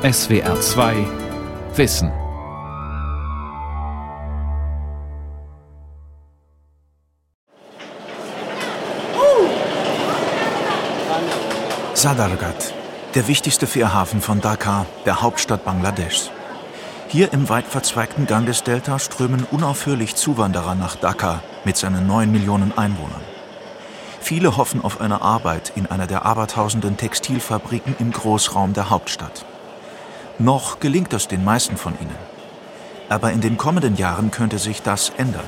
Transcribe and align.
SWR 0.00 0.60
2 0.60 1.06
Wissen. 1.74 2.12
Sadargat, 11.94 12.72
der 13.16 13.26
wichtigste 13.26 13.66
Fährhafen 13.66 14.20
von 14.20 14.40
Dhaka, 14.40 14.86
der 15.04 15.20
Hauptstadt 15.20 15.64
Bangladeschs. 15.64 16.30
Hier 17.08 17.32
im 17.32 17.48
weit 17.48 17.66
verzweigten 17.66 18.28
Ganges-Delta 18.28 19.00
strömen 19.00 19.44
unaufhörlich 19.50 20.14
Zuwanderer 20.14 20.76
nach 20.76 20.94
Dhaka 20.94 21.42
mit 21.64 21.76
seinen 21.76 22.06
neun 22.06 22.30
Millionen 22.30 22.70
Einwohnern. 22.78 23.24
Viele 24.20 24.56
hoffen 24.56 24.80
auf 24.80 25.00
eine 25.00 25.22
Arbeit 25.22 25.72
in 25.74 25.86
einer 25.86 26.06
der 26.06 26.24
abertausenden 26.24 26.96
Textilfabriken 26.96 27.96
im 27.98 28.12
Großraum 28.12 28.74
der 28.74 28.90
Hauptstadt. 28.90 29.44
Noch 30.40 30.78
gelingt 30.78 31.12
es 31.12 31.26
den 31.26 31.44
meisten 31.44 31.76
von 31.76 31.94
ihnen. 32.00 32.14
Aber 33.08 33.32
in 33.32 33.40
den 33.40 33.56
kommenden 33.56 33.96
Jahren 33.96 34.30
könnte 34.30 34.58
sich 34.58 34.82
das 34.82 35.10
ändern. 35.16 35.46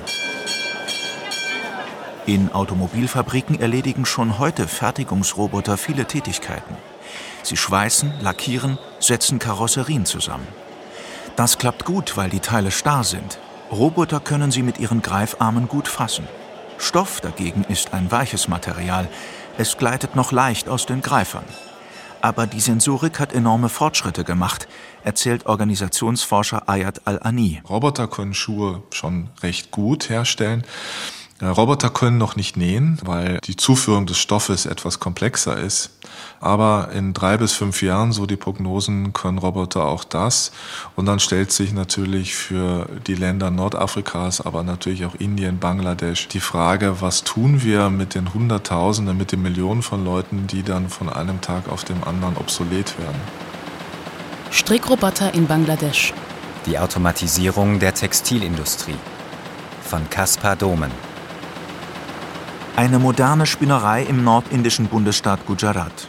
In 2.26 2.52
Automobilfabriken 2.52 3.60
erledigen 3.60 4.04
schon 4.04 4.38
heute 4.40 4.66
Fertigungsroboter 4.66 5.76
viele 5.76 6.06
Tätigkeiten. 6.06 6.76
Sie 7.42 7.56
schweißen, 7.56 8.14
lackieren, 8.20 8.78
setzen 8.98 9.38
Karosserien 9.38 10.06
zusammen. 10.06 10.46
Das 11.36 11.58
klappt 11.58 11.84
gut, 11.84 12.16
weil 12.16 12.28
die 12.28 12.40
Teile 12.40 12.72
starr 12.72 13.04
sind. 13.04 13.38
Roboter 13.70 14.18
können 14.18 14.50
sie 14.50 14.62
mit 14.62 14.78
ihren 14.78 15.02
Greifarmen 15.02 15.68
gut 15.68 15.86
fassen. 15.86 16.26
Stoff 16.78 17.20
dagegen 17.20 17.64
ist 17.68 17.94
ein 17.94 18.10
weiches 18.10 18.48
Material. 18.48 19.08
Es 19.56 19.76
gleitet 19.76 20.16
noch 20.16 20.32
leicht 20.32 20.68
aus 20.68 20.86
den 20.86 21.00
Greifern. 21.00 21.44
Aber 22.22 22.46
die 22.46 22.60
Sensorik 22.60 23.18
hat 23.18 23.32
enorme 23.32 23.68
Fortschritte 23.68 24.24
gemacht, 24.24 24.68
erzählt 25.04 25.46
Organisationsforscher 25.46 26.68
Ayat 26.68 27.06
Al-Ani. 27.06 27.62
Roboter 27.68 28.08
können 28.08 28.34
Schuhe 28.34 28.82
schon 28.92 29.30
recht 29.42 29.70
gut 29.70 30.10
herstellen. 30.10 30.64
Äh, 31.40 31.46
Roboter 31.46 31.90
können 31.90 32.18
noch 32.18 32.36
nicht 32.36 32.56
nähen, 32.56 32.98
weil 33.04 33.38
die 33.44 33.56
Zuführung 33.56 34.06
des 34.06 34.18
Stoffes 34.18 34.66
etwas 34.66 35.00
komplexer 35.00 35.58
ist. 35.58 35.90
Aber 36.40 36.90
in 36.92 37.12
drei 37.12 37.36
bis 37.36 37.52
fünf 37.52 37.82
Jahren, 37.82 38.12
so 38.12 38.26
die 38.26 38.36
Prognosen, 38.36 39.12
können 39.12 39.38
Roboter 39.38 39.84
auch 39.84 40.04
das. 40.04 40.52
Und 40.96 41.06
dann 41.06 41.20
stellt 41.20 41.52
sich 41.52 41.72
natürlich 41.72 42.34
für 42.34 42.86
die 43.06 43.14
Länder 43.14 43.50
Nordafrikas, 43.50 44.40
aber 44.40 44.62
natürlich 44.62 45.04
auch 45.04 45.14
Indien, 45.14 45.58
Bangladesch 45.58 46.28
die 46.28 46.40
Frage, 46.40 47.00
was 47.00 47.24
tun 47.24 47.62
wir 47.62 47.90
mit 47.90 48.14
den 48.14 48.34
Hunderttausenden, 48.34 49.16
mit 49.16 49.32
den 49.32 49.42
Millionen 49.42 49.82
von 49.82 50.04
Leuten, 50.04 50.46
die 50.46 50.62
dann 50.62 50.88
von 50.88 51.08
einem 51.08 51.40
Tag 51.40 51.68
auf 51.68 51.84
den 51.84 52.02
anderen 52.04 52.36
obsolet 52.36 52.98
werden. 52.98 53.20
Strickroboter 54.50 55.32
in 55.34 55.46
Bangladesch. 55.46 56.12
Die 56.66 56.78
Automatisierung 56.78 57.78
der 57.78 57.94
Textilindustrie. 57.94 58.96
Von 59.82 60.08
Kaspar 60.10 60.56
Domen. 60.56 61.09
Eine 62.80 62.98
moderne 62.98 63.44
Spinnerei 63.44 64.04
im 64.04 64.24
nordindischen 64.24 64.86
Bundesstaat 64.86 65.44
Gujarat. 65.44 66.08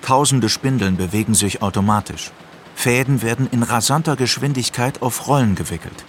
Tausende 0.00 0.48
Spindeln 0.48 0.96
bewegen 0.96 1.34
sich 1.34 1.60
automatisch. 1.60 2.30
Fäden 2.76 3.20
werden 3.20 3.48
in 3.50 3.64
rasanter 3.64 4.14
Geschwindigkeit 4.14 5.02
auf 5.02 5.26
Rollen 5.26 5.56
gewickelt. 5.56 6.04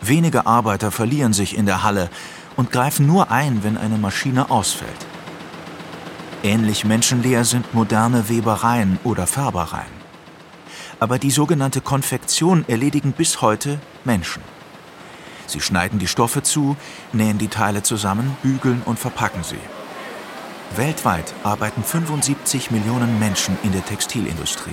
Wenige 0.00 0.46
Arbeiter 0.46 0.92
verlieren 0.92 1.32
sich 1.32 1.58
in 1.58 1.66
der 1.66 1.82
Halle 1.82 2.10
und 2.54 2.70
greifen 2.70 3.08
nur 3.08 3.32
ein, 3.32 3.64
wenn 3.64 3.76
eine 3.76 3.98
Maschine 3.98 4.52
ausfällt. 4.52 5.04
Ähnlich 6.44 6.84
menschenleer 6.84 7.44
sind 7.44 7.74
moderne 7.74 8.28
Webereien 8.28 9.00
oder 9.02 9.26
Färbereien. 9.26 9.96
Aber 11.00 11.18
die 11.18 11.32
sogenannte 11.32 11.80
Konfektion 11.80 12.64
erledigen 12.68 13.10
bis 13.10 13.40
heute 13.42 13.80
Menschen. 14.04 14.42
Sie 15.52 15.60
schneiden 15.60 15.98
die 15.98 16.08
Stoffe 16.08 16.42
zu, 16.42 16.76
nähen 17.12 17.36
die 17.36 17.48
Teile 17.48 17.82
zusammen, 17.82 18.36
bügeln 18.42 18.80
und 18.86 18.98
verpacken 18.98 19.44
sie. 19.44 19.60
Weltweit 20.76 21.34
arbeiten 21.44 21.84
75 21.84 22.70
Millionen 22.70 23.18
Menschen 23.18 23.58
in 23.62 23.72
der 23.72 23.84
Textilindustrie. 23.84 24.72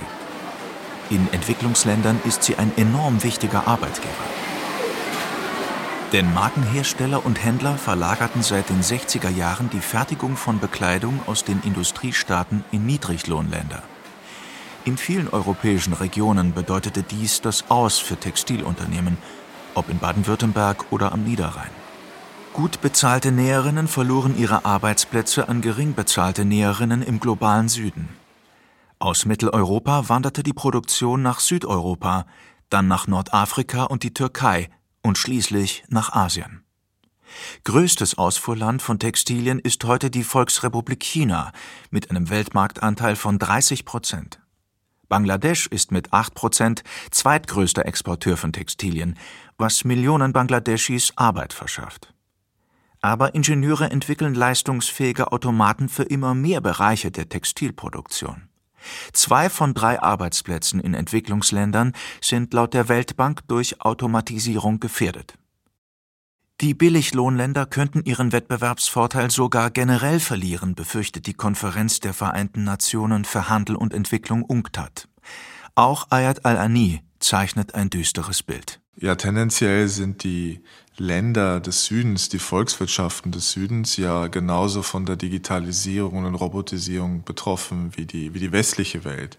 In 1.10 1.28
Entwicklungsländern 1.32 2.18
ist 2.24 2.44
sie 2.44 2.56
ein 2.56 2.72
enorm 2.78 3.22
wichtiger 3.22 3.68
Arbeitgeber. 3.68 4.24
Denn 6.12 6.32
Markenhersteller 6.32 7.26
und 7.26 7.44
Händler 7.44 7.76
verlagerten 7.76 8.42
seit 8.42 8.70
den 8.70 8.80
60er 8.80 9.28
Jahren 9.28 9.68
die 9.68 9.80
Fertigung 9.80 10.36
von 10.38 10.60
Bekleidung 10.60 11.20
aus 11.26 11.44
den 11.44 11.60
Industriestaaten 11.62 12.64
in 12.72 12.86
Niedriglohnländer. 12.86 13.82
In 14.86 14.96
vielen 14.96 15.28
europäischen 15.28 15.92
Regionen 15.92 16.54
bedeutete 16.54 17.02
dies 17.02 17.42
das 17.42 17.68
Aus 17.68 17.98
für 17.98 18.16
Textilunternehmen 18.16 19.18
ob 19.74 19.88
in 19.88 19.98
Baden-Württemberg 19.98 20.86
oder 20.90 21.12
am 21.12 21.24
Niederrhein. 21.24 21.70
Gut 22.52 22.80
bezahlte 22.80 23.30
Näherinnen 23.30 23.86
verloren 23.88 24.36
ihre 24.36 24.64
Arbeitsplätze 24.64 25.48
an 25.48 25.60
gering 25.60 25.94
bezahlte 25.94 26.44
Näherinnen 26.44 27.02
im 27.02 27.20
globalen 27.20 27.68
Süden. 27.68 28.08
Aus 28.98 29.24
Mitteleuropa 29.24 30.08
wanderte 30.08 30.42
die 30.42 30.52
Produktion 30.52 31.22
nach 31.22 31.40
Südeuropa, 31.40 32.26
dann 32.68 32.88
nach 32.88 33.06
Nordafrika 33.06 33.84
und 33.84 34.02
die 34.02 34.12
Türkei 34.12 34.68
und 35.02 35.16
schließlich 35.16 35.84
nach 35.88 36.12
Asien. 36.12 36.64
Größtes 37.64 38.18
Ausfuhrland 38.18 38.82
von 38.82 38.98
Textilien 38.98 39.58
ist 39.58 39.84
heute 39.84 40.10
die 40.10 40.24
Volksrepublik 40.24 41.02
China 41.02 41.52
mit 41.90 42.10
einem 42.10 42.28
Weltmarktanteil 42.28 43.16
von 43.16 43.38
30 43.38 43.84
Prozent. 43.84 44.39
Bangladesch 45.10 45.66
ist 45.66 45.92
mit 45.92 46.14
8 46.14 46.34
Prozent 46.34 46.82
zweitgrößter 47.10 47.84
Exporteur 47.84 48.38
von 48.38 48.54
Textilien 48.54 49.18
was 49.60 49.84
Millionen 49.84 50.32
Bangladeschis 50.32 51.12
Arbeit 51.16 51.52
verschafft. 51.52 52.14
Aber 53.02 53.34
Ingenieure 53.34 53.90
entwickeln 53.90 54.34
leistungsfähige 54.34 55.32
Automaten 55.32 55.88
für 55.88 56.04
immer 56.04 56.34
mehr 56.34 56.62
Bereiche 56.62 57.10
der 57.10 57.28
Textilproduktion. 57.28 58.48
Zwei 59.12 59.50
von 59.50 59.74
drei 59.74 60.00
Arbeitsplätzen 60.00 60.80
in 60.80 60.94
Entwicklungsländern 60.94 61.92
sind 62.22 62.54
laut 62.54 62.72
der 62.72 62.88
Weltbank 62.88 63.46
durch 63.48 63.82
Automatisierung 63.82 64.80
gefährdet. 64.80 65.34
Die 66.60 66.74
Billiglohnländer 66.74 67.64
könnten 67.64 68.04
ihren 68.04 68.32
Wettbewerbsvorteil 68.32 69.30
sogar 69.30 69.70
generell 69.70 70.20
verlieren, 70.20 70.74
befürchtet 70.74 71.26
die 71.26 71.32
Konferenz 71.32 72.00
der 72.00 72.12
Vereinten 72.12 72.64
Nationen 72.64 73.24
für 73.24 73.48
Handel 73.48 73.76
und 73.76 73.94
Entwicklung 73.94 74.42
UNCTAD. 74.42 75.08
Auch 75.74 76.08
Ayat 76.10 76.44
al-Ani 76.44 77.00
zeichnet 77.18 77.74
ein 77.74 77.88
düsteres 77.88 78.42
Bild. 78.42 78.82
Ja, 78.96 79.14
tendenziell 79.14 79.88
sind 79.88 80.22
die 80.22 80.62
Länder 81.00 81.60
des 81.60 81.86
Südens, 81.86 82.28
die 82.28 82.38
Volkswirtschaften 82.38 83.32
des 83.32 83.52
Südens 83.52 83.96
ja 83.96 84.26
genauso 84.26 84.82
von 84.82 85.06
der 85.06 85.16
Digitalisierung 85.16 86.26
und 86.26 86.34
Robotisierung 86.34 87.24
betroffen 87.24 87.92
wie 87.96 88.04
die, 88.04 88.34
wie 88.34 88.38
die 88.38 88.52
westliche 88.52 89.02
Welt. 89.06 89.38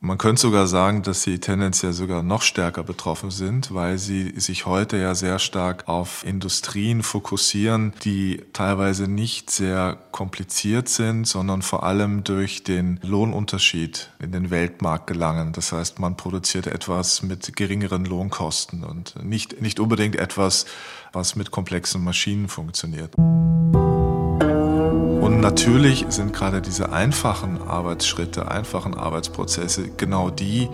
Man 0.00 0.18
könnte 0.18 0.42
sogar 0.42 0.66
sagen, 0.66 1.04
dass 1.04 1.22
sie 1.22 1.38
tendenziell 1.38 1.92
sogar 1.92 2.24
noch 2.24 2.42
stärker 2.42 2.82
betroffen 2.82 3.30
sind, 3.30 3.72
weil 3.72 3.98
sie 3.98 4.34
sich 4.40 4.66
heute 4.66 4.96
ja 4.96 5.14
sehr 5.14 5.38
stark 5.38 5.86
auf 5.86 6.24
Industrien 6.26 7.04
fokussieren, 7.04 7.92
die 8.04 8.42
teilweise 8.52 9.06
nicht 9.06 9.50
sehr 9.50 9.98
kompliziert 10.10 10.88
sind, 10.88 11.28
sondern 11.28 11.62
vor 11.62 11.84
allem 11.84 12.24
durch 12.24 12.64
den 12.64 12.98
Lohnunterschied 13.02 14.10
in 14.20 14.32
den 14.32 14.50
Weltmarkt 14.50 15.06
gelangen. 15.06 15.52
Das 15.52 15.70
heißt, 15.70 16.00
man 16.00 16.16
produziert 16.16 16.66
etwas 16.66 17.22
mit 17.22 17.56
geringeren 17.56 18.04
Lohnkosten 18.04 18.82
und 18.82 19.14
nicht, 19.24 19.62
nicht 19.62 19.78
unbedingt 19.78 20.16
etwas, 20.16 20.66
was 21.12 21.36
mit 21.36 21.50
komplexen 21.50 22.02
Maschinen 22.02 22.48
funktioniert. 22.48 23.14
Und 25.28 25.40
natürlich 25.40 26.06
sind 26.08 26.32
gerade 26.32 26.62
diese 26.62 26.90
einfachen 26.92 27.60
Arbeitsschritte, 27.60 28.50
einfachen 28.50 28.94
Arbeitsprozesse 28.94 29.90
genau 29.96 30.30
die, 30.30 30.68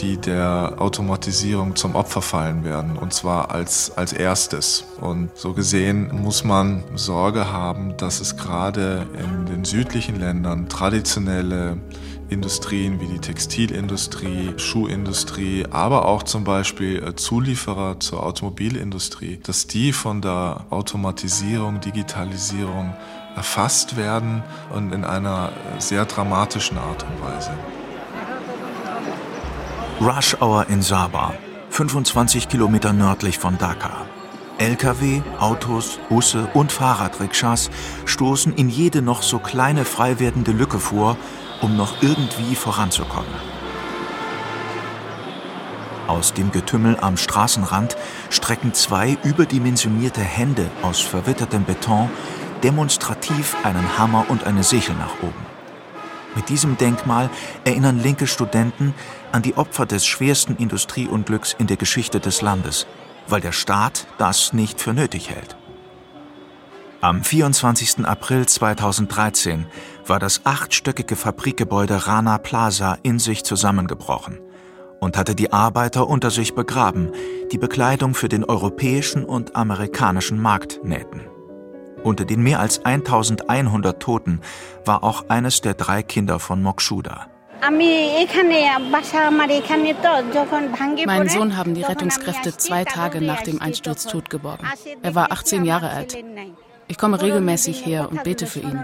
die 0.00 0.16
der 0.16 0.74
Automatisierung 0.78 1.76
zum 1.76 1.94
Opfer 1.94 2.20
fallen 2.20 2.62
werden, 2.62 2.98
und 2.98 3.14
zwar 3.14 3.50
als, 3.50 3.96
als 3.96 4.12
erstes. 4.12 4.84
Und 5.00 5.30
so 5.36 5.54
gesehen 5.54 6.10
muss 6.22 6.44
man 6.44 6.84
Sorge 6.94 7.50
haben, 7.50 7.96
dass 7.96 8.20
es 8.20 8.36
gerade 8.36 9.06
in 9.18 9.46
den 9.46 9.64
südlichen 9.64 10.20
Ländern 10.20 10.68
traditionelle 10.68 11.78
Industrien 12.28 13.00
wie 13.00 13.06
die 13.06 13.18
Textilindustrie, 13.18 14.54
Schuhindustrie, 14.56 15.64
aber 15.70 16.06
auch 16.06 16.24
zum 16.24 16.44
Beispiel 16.44 17.02
äh, 17.02 17.14
Zulieferer 17.14 18.00
zur 18.00 18.24
Automobilindustrie, 18.24 19.38
dass 19.42 19.66
die 19.66 19.92
von 19.92 20.20
der 20.22 20.66
Automatisierung, 20.70 21.80
Digitalisierung 21.80 22.94
erfasst 23.36 23.96
werden 23.96 24.42
und 24.74 24.92
in 24.92 25.04
einer 25.04 25.50
äh, 25.50 25.80
sehr 25.80 26.04
dramatischen 26.04 26.78
Art 26.78 27.04
und 27.04 27.22
Weise. 27.22 27.52
Rush 30.00 30.36
Hour 30.40 30.66
in 30.68 30.82
Sabah, 30.82 31.32
25 31.70 32.48
Kilometer 32.48 32.92
nördlich 32.92 33.38
von 33.38 33.56
Dhaka. 33.56 34.06
Lkw, 34.58 35.20
Autos, 35.38 35.98
Busse 36.08 36.48
und 36.54 36.72
Fahrradrikschas 36.72 37.70
stoßen 38.06 38.54
in 38.54 38.70
jede 38.70 39.02
noch 39.02 39.22
so 39.22 39.38
kleine 39.38 39.84
frei 39.84 40.18
werdende 40.18 40.52
Lücke 40.52 40.78
vor 40.78 41.16
um 41.60 41.76
noch 41.76 42.02
irgendwie 42.02 42.54
voranzukommen. 42.54 43.56
Aus 46.06 46.32
dem 46.32 46.52
Getümmel 46.52 46.96
am 47.00 47.16
Straßenrand 47.16 47.96
strecken 48.30 48.74
zwei 48.74 49.18
überdimensionierte 49.24 50.20
Hände 50.20 50.70
aus 50.82 51.00
verwittertem 51.00 51.64
Beton 51.64 52.08
demonstrativ 52.62 53.56
einen 53.64 53.98
Hammer 53.98 54.26
und 54.28 54.44
eine 54.44 54.62
Sichel 54.62 54.94
nach 54.96 55.22
oben. 55.22 55.46
Mit 56.34 56.48
diesem 56.48 56.76
Denkmal 56.76 57.30
erinnern 57.64 57.98
linke 57.98 58.26
Studenten 58.26 58.94
an 59.32 59.42
die 59.42 59.56
Opfer 59.56 59.86
des 59.86 60.06
schwersten 60.06 60.56
Industrieunglücks 60.56 61.54
in 61.58 61.66
der 61.66 61.76
Geschichte 61.76 62.20
des 62.20 62.42
Landes, 62.42 62.86
weil 63.26 63.40
der 63.40 63.52
Staat 63.52 64.06
das 64.18 64.52
nicht 64.52 64.80
für 64.80 64.92
nötig 64.92 65.30
hält. 65.30 65.56
Am 67.00 67.22
24. 67.22 68.06
April 68.06 68.46
2013 68.46 69.66
war 70.08 70.18
das 70.18 70.42
achtstöckige 70.44 71.16
Fabrikgebäude 71.16 72.06
Rana 72.06 72.38
Plaza 72.38 72.98
in 73.02 73.18
sich 73.18 73.44
zusammengebrochen 73.44 74.40
und 75.00 75.16
hatte 75.16 75.34
die 75.34 75.52
Arbeiter 75.52 76.08
unter 76.08 76.30
sich 76.30 76.54
begraben, 76.54 77.12
die 77.52 77.58
Bekleidung 77.58 78.14
für 78.14 78.28
den 78.28 78.44
europäischen 78.44 79.24
und 79.24 79.56
amerikanischen 79.56 80.40
Markt 80.40 80.80
nähten. 80.84 81.22
Unter 82.02 82.24
den 82.24 82.42
mehr 82.42 82.60
als 82.60 82.84
1100 82.84 84.00
Toten 84.00 84.40
war 84.84 85.02
auch 85.02 85.28
eines 85.28 85.60
der 85.60 85.74
drei 85.74 86.02
Kinder 86.02 86.38
von 86.38 86.62
Mokshuda. 86.62 87.26
Meinen 91.06 91.28
Sohn 91.28 91.56
haben 91.56 91.74
die 91.74 91.82
Rettungskräfte 91.82 92.56
zwei 92.56 92.84
Tage 92.84 93.20
nach 93.20 93.42
dem 93.42 93.60
Einsturz 93.60 94.04
totgeborgen. 94.04 94.68
Er 95.02 95.14
war 95.14 95.32
18 95.32 95.64
Jahre 95.64 95.90
alt. 95.90 96.16
Ich 96.88 96.98
komme 96.98 97.20
regelmäßig 97.20 97.84
her 97.84 98.08
und 98.10 98.22
bete 98.22 98.46
für 98.46 98.60
ihn. 98.60 98.80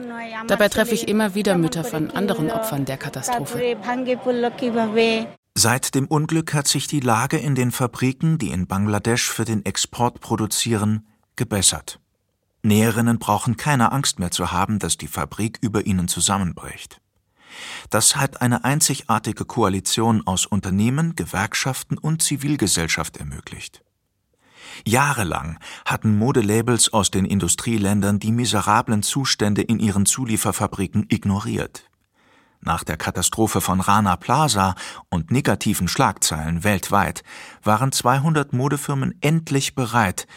Dabei 0.47 0.69
treffe 0.69 0.95
ich 0.95 1.09
immer 1.09 1.35
wieder 1.35 1.57
Mütter 1.57 1.85
von 1.85 2.11
anderen 2.11 2.51
Opfern 2.51 2.85
der 2.85 2.97
Katastrophe. 2.97 3.77
Seit 5.55 5.95
dem 5.95 6.07
Unglück 6.07 6.55
hat 6.55 6.67
sich 6.67 6.87
die 6.87 7.01
Lage 7.01 7.37
in 7.37 7.55
den 7.55 7.71
Fabriken, 7.71 8.39
die 8.39 8.51
in 8.51 8.67
Bangladesch 8.67 9.31
für 9.31 9.45
den 9.45 9.65
Export 9.65 10.21
produzieren, 10.21 11.07
gebessert. 11.37 12.01
Näherinnen 12.63 13.19
brauchen 13.19 13.57
keine 13.57 13.93
Angst 13.93 14.19
mehr 14.19 14.31
zu 14.31 14.53
haben, 14.53 14.79
dass 14.79 14.97
die 14.97 15.09
Fabrik 15.09 15.59
über 15.61 15.85
ihnen 15.87 16.09
zusammenbricht. 16.09 17.01
Das 17.91 18.17
hat 18.17 18.41
eine 18.41 18.65
einzigartige 18.65 19.45
Koalition 19.45 20.27
aus 20.27 20.47
Unternehmen, 20.47 21.17
Gewerkschaften 21.17 21.99
und 21.99 22.23
Zivilgesellschaft 22.23 23.19
ermöglicht. 23.19 23.83
Jahrelang 24.87 25.59
hatten 25.85 26.17
Modelabels 26.17 26.93
aus 26.93 27.11
den 27.11 27.25
Industrieländern 27.25 28.19
die 28.19 28.33
miserablen 28.33 29.03
Zustände 29.03 29.63
in 29.63 29.79
ihren 29.79 30.07
Zulieferfabriken 30.07 31.07
ignoriert. 31.09 31.85
Nach 32.61 32.85
der 32.85 32.97
Katastrophe 32.97 33.61
von 33.61 33.81
Rana 33.81 34.17
Plaza 34.17 34.77
und 35.09 35.33
negativen 35.33 35.89
Schlagzeilen 35.89 36.63
weltweit 36.63 37.25
waren 37.65 37.91
200 37.91 38.53
Modefirmen 38.53 39.15
endlich 39.21 39.75
bereit, 39.75 40.29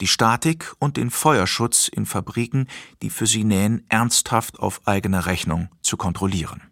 die 0.00 0.06
Statik 0.06 0.72
und 0.78 0.96
den 0.96 1.10
Feuerschutz 1.10 1.88
in 1.88 2.06
Fabriken, 2.06 2.68
die 3.02 3.10
für 3.10 3.26
sie 3.26 3.44
nähen, 3.44 3.84
ernsthaft 3.88 4.60
auf 4.60 4.86
eigene 4.86 5.26
Rechnung 5.26 5.68
zu 5.82 5.96
kontrollieren. 5.96 6.71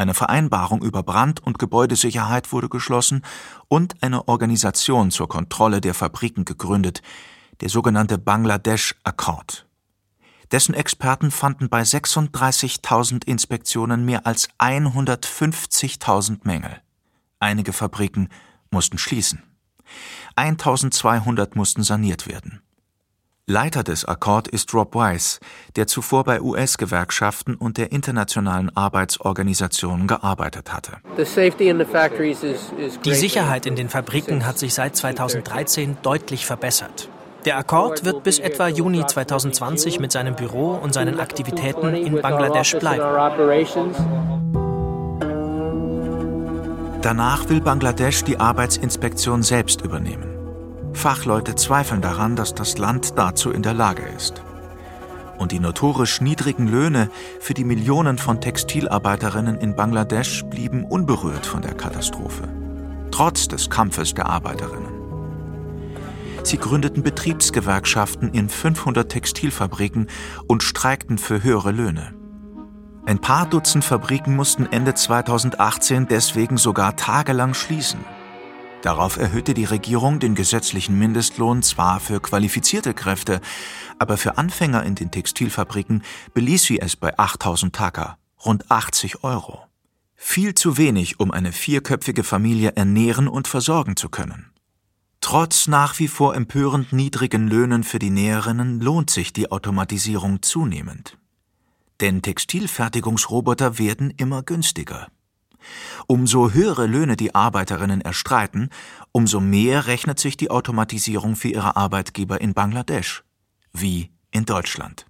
Eine 0.00 0.14
Vereinbarung 0.14 0.82
über 0.82 1.02
Brand- 1.02 1.40
und 1.40 1.58
Gebäudesicherheit 1.58 2.52
wurde 2.52 2.70
geschlossen 2.70 3.20
und 3.68 4.02
eine 4.02 4.28
Organisation 4.28 5.10
zur 5.10 5.28
Kontrolle 5.28 5.82
der 5.82 5.92
Fabriken 5.92 6.46
gegründet, 6.46 7.02
der 7.60 7.68
sogenannte 7.68 8.16
Bangladesch 8.16 8.94
Accord. 9.04 9.66
Dessen 10.52 10.72
Experten 10.72 11.30
fanden 11.30 11.68
bei 11.68 11.82
36.000 11.82 13.26
Inspektionen 13.26 14.06
mehr 14.06 14.26
als 14.26 14.48
150.000 14.58 16.38
Mängel. 16.44 16.80
Einige 17.38 17.74
Fabriken 17.74 18.30
mussten 18.70 18.96
schließen. 18.96 19.42
1200 20.34 21.56
mussten 21.56 21.82
saniert 21.82 22.26
werden. 22.26 22.62
Leiter 23.50 23.82
des 23.82 24.04
Accord 24.04 24.46
ist 24.46 24.72
Rob 24.74 24.94
Weiss, 24.94 25.40
der 25.74 25.88
zuvor 25.88 26.22
bei 26.22 26.40
US-Gewerkschaften 26.40 27.56
und 27.56 27.78
der 27.78 27.90
Internationalen 27.90 28.70
Arbeitsorganisation 28.76 30.06
gearbeitet 30.06 30.72
hatte. 30.72 30.98
Die 33.04 33.14
Sicherheit 33.14 33.66
in 33.66 33.74
den 33.74 33.88
Fabriken 33.88 34.46
hat 34.46 34.56
sich 34.56 34.72
seit 34.72 34.94
2013 34.94 35.96
deutlich 36.02 36.46
verbessert. 36.46 37.08
Der 37.44 37.58
Accord 37.58 38.04
wird 38.04 38.22
bis 38.22 38.38
etwa 38.38 38.68
Juni 38.68 39.04
2020 39.04 39.98
mit 39.98 40.12
seinem 40.12 40.36
Büro 40.36 40.74
und 40.74 40.94
seinen 40.94 41.18
Aktivitäten 41.18 41.94
in 41.94 42.22
Bangladesch 42.22 42.76
bleiben. 42.76 43.02
Danach 47.02 47.48
will 47.48 47.60
Bangladesch 47.60 48.22
die 48.22 48.38
Arbeitsinspektion 48.38 49.42
selbst 49.42 49.80
übernehmen. 49.80 50.39
Fachleute 50.92 51.54
zweifeln 51.54 52.02
daran, 52.02 52.36
dass 52.36 52.54
das 52.54 52.78
Land 52.78 53.18
dazu 53.18 53.50
in 53.50 53.62
der 53.62 53.74
Lage 53.74 54.02
ist. 54.16 54.42
Und 55.38 55.52
die 55.52 55.60
notorisch 55.60 56.20
niedrigen 56.20 56.68
Löhne 56.68 57.10
für 57.40 57.54
die 57.54 57.64
Millionen 57.64 58.18
von 58.18 58.40
Textilarbeiterinnen 58.40 59.58
in 59.58 59.74
Bangladesch 59.74 60.44
blieben 60.44 60.84
unberührt 60.84 61.46
von 61.46 61.62
der 61.62 61.74
Katastrophe, 61.74 62.48
trotz 63.10 63.48
des 63.48 63.70
Kampfes 63.70 64.12
der 64.12 64.26
Arbeiterinnen. 64.26 65.00
Sie 66.42 66.58
gründeten 66.58 67.02
Betriebsgewerkschaften 67.02 68.32
in 68.32 68.48
500 68.48 69.08
Textilfabriken 69.10 70.08
und 70.46 70.62
streikten 70.62 71.18
für 71.18 71.42
höhere 71.42 71.70
Löhne. 71.70 72.14
Ein 73.06 73.18
paar 73.18 73.46
Dutzend 73.46 73.84
Fabriken 73.84 74.36
mussten 74.36 74.66
Ende 74.66 74.94
2018 74.94 76.06
deswegen 76.08 76.56
sogar 76.58 76.96
tagelang 76.96 77.54
schließen. 77.54 78.00
Darauf 78.82 79.18
erhöhte 79.18 79.52
die 79.52 79.66
Regierung 79.66 80.20
den 80.20 80.34
gesetzlichen 80.34 80.98
Mindestlohn 80.98 81.62
zwar 81.62 82.00
für 82.00 82.20
qualifizierte 82.20 82.94
Kräfte, 82.94 83.42
aber 83.98 84.16
für 84.16 84.38
Anfänger 84.38 84.84
in 84.84 84.94
den 84.94 85.10
Textilfabriken 85.10 86.02
beließ 86.32 86.64
sie 86.64 86.80
es 86.80 86.96
bei 86.96 87.18
8000 87.18 87.74
Taka, 87.74 88.16
rund 88.44 88.70
80 88.70 89.22
Euro. 89.22 89.66
Viel 90.16 90.54
zu 90.54 90.78
wenig, 90.78 91.20
um 91.20 91.30
eine 91.30 91.52
vierköpfige 91.52 92.24
Familie 92.24 92.72
ernähren 92.76 93.28
und 93.28 93.48
versorgen 93.48 93.96
zu 93.96 94.08
können. 94.08 94.50
Trotz 95.20 95.68
nach 95.68 95.98
wie 95.98 96.08
vor 96.08 96.34
empörend 96.34 96.94
niedrigen 96.94 97.48
Löhnen 97.48 97.84
für 97.84 97.98
die 97.98 98.10
Näherinnen 98.10 98.80
lohnt 98.80 99.10
sich 99.10 99.34
die 99.34 99.50
Automatisierung 99.50 100.40
zunehmend. 100.40 101.18
Denn 102.00 102.22
Textilfertigungsroboter 102.22 103.78
werden 103.78 104.10
immer 104.16 104.42
günstiger. 104.42 105.08
Umso 106.06 106.50
höhere 106.52 106.86
Löhne 106.86 107.16
die 107.16 107.34
Arbeiterinnen 107.34 108.00
erstreiten, 108.00 108.70
umso 109.12 109.40
mehr 109.40 109.86
rechnet 109.86 110.18
sich 110.18 110.36
die 110.36 110.50
Automatisierung 110.50 111.36
für 111.36 111.48
ihre 111.48 111.76
Arbeitgeber 111.76 112.40
in 112.40 112.54
Bangladesch, 112.54 113.24
wie 113.72 114.10
in 114.30 114.44
Deutschland. 114.44 115.06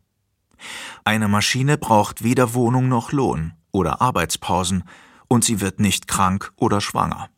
Eine 1.04 1.28
Maschine 1.28 1.78
braucht 1.78 2.22
weder 2.22 2.54
Wohnung 2.54 2.88
noch 2.88 3.12
Lohn 3.12 3.52
oder 3.72 4.00
Arbeitspausen, 4.00 4.84
und 5.28 5.44
sie 5.44 5.60
wird 5.60 5.78
nicht 5.78 6.08
krank 6.08 6.52
oder 6.56 6.80
schwanger. 6.80 7.28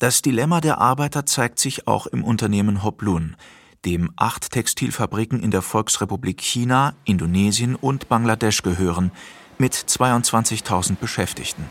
Das 0.00 0.22
Dilemma 0.22 0.60
der 0.60 0.78
Arbeiter 0.78 1.26
zeigt 1.26 1.58
sich 1.58 1.86
auch 1.86 2.06
im 2.06 2.24
Unternehmen 2.24 2.82
Hoplun, 2.82 3.36
dem 3.84 4.10
acht 4.16 4.50
Textilfabriken 4.50 5.40
in 5.40 5.50
der 5.50 5.62
Volksrepublik 5.62 6.40
China, 6.40 6.94
Indonesien 7.04 7.76
und 7.76 8.08
Bangladesch 8.08 8.62
gehören, 8.62 9.12
mit 9.58 9.74
22.000 9.74 10.96
Beschäftigten. 10.96 11.64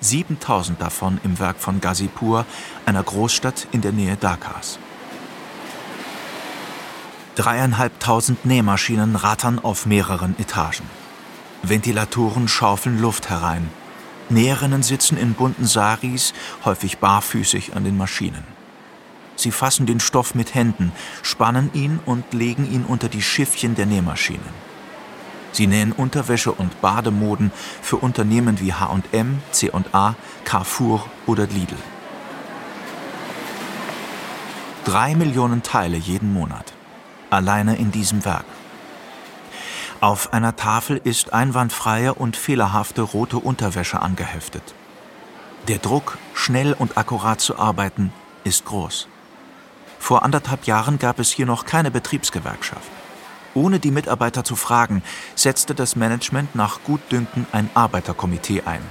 7000 0.00 0.80
davon 0.80 1.20
im 1.24 1.38
Werk 1.38 1.58
von 1.58 1.80
Ghazipur, 1.80 2.46
einer 2.86 3.02
Großstadt 3.02 3.68
in 3.72 3.80
der 3.80 3.92
Nähe 3.92 4.16
Dhakas. 4.16 4.78
Dreieinhalbtausend 7.36 8.44
Nähmaschinen 8.44 9.16
rattern 9.16 9.58
auf 9.58 9.86
mehreren 9.86 10.34
Etagen. 10.38 10.88
Ventilatoren 11.62 12.48
schaufeln 12.48 13.00
Luft 13.00 13.30
herein. 13.30 13.70
Näherinnen 14.28 14.82
sitzen 14.82 15.16
in 15.16 15.34
bunten 15.34 15.66
Saris, 15.66 16.32
häufig 16.64 16.98
barfüßig 16.98 17.74
an 17.76 17.84
den 17.84 17.96
Maschinen. 17.96 18.44
Sie 19.36 19.50
fassen 19.50 19.86
den 19.86 20.00
Stoff 20.00 20.34
mit 20.34 20.54
Händen, 20.54 20.92
spannen 21.22 21.70
ihn 21.72 21.98
und 22.04 22.32
legen 22.32 22.70
ihn 22.70 22.84
unter 22.84 23.08
die 23.08 23.22
Schiffchen 23.22 23.74
der 23.74 23.86
Nähmaschinen. 23.86 24.69
Sie 25.52 25.66
nähen 25.66 25.92
Unterwäsche 25.92 26.52
und 26.52 26.80
Bademoden 26.80 27.52
für 27.82 27.96
Unternehmen 27.96 28.60
wie 28.60 28.72
H&M, 28.72 29.42
C&A, 29.50 30.14
Carrefour 30.44 31.04
oder 31.26 31.46
Lidl. 31.46 31.76
Drei 34.84 35.14
Millionen 35.14 35.62
Teile 35.62 35.96
jeden 35.96 36.32
Monat. 36.32 36.72
Alleine 37.30 37.76
in 37.76 37.92
diesem 37.92 38.24
Werk. 38.24 38.46
Auf 40.00 40.32
einer 40.32 40.56
Tafel 40.56 41.00
ist 41.04 41.34
einwandfreie 41.34 42.14
und 42.14 42.36
fehlerhafte 42.36 43.02
rote 43.02 43.36
Unterwäsche 43.36 44.00
angeheftet. 44.00 44.62
Der 45.68 45.78
Druck, 45.78 46.16
schnell 46.32 46.72
und 46.72 46.96
akkurat 46.96 47.40
zu 47.40 47.58
arbeiten, 47.58 48.12
ist 48.44 48.64
groß. 48.64 49.08
Vor 49.98 50.22
anderthalb 50.22 50.64
Jahren 50.64 50.98
gab 50.98 51.18
es 51.18 51.30
hier 51.30 51.44
noch 51.44 51.66
keine 51.66 51.90
Betriebsgewerkschaft. 51.90 52.90
Ohne 53.54 53.80
die 53.80 53.90
Mitarbeiter 53.90 54.44
zu 54.44 54.56
fragen, 54.56 55.02
setzte 55.34 55.74
das 55.74 55.96
Management 55.96 56.54
nach 56.54 56.80
Gutdünken 56.84 57.46
ein 57.52 57.68
Arbeiterkomitee 57.74 58.62
ein. 58.64 58.82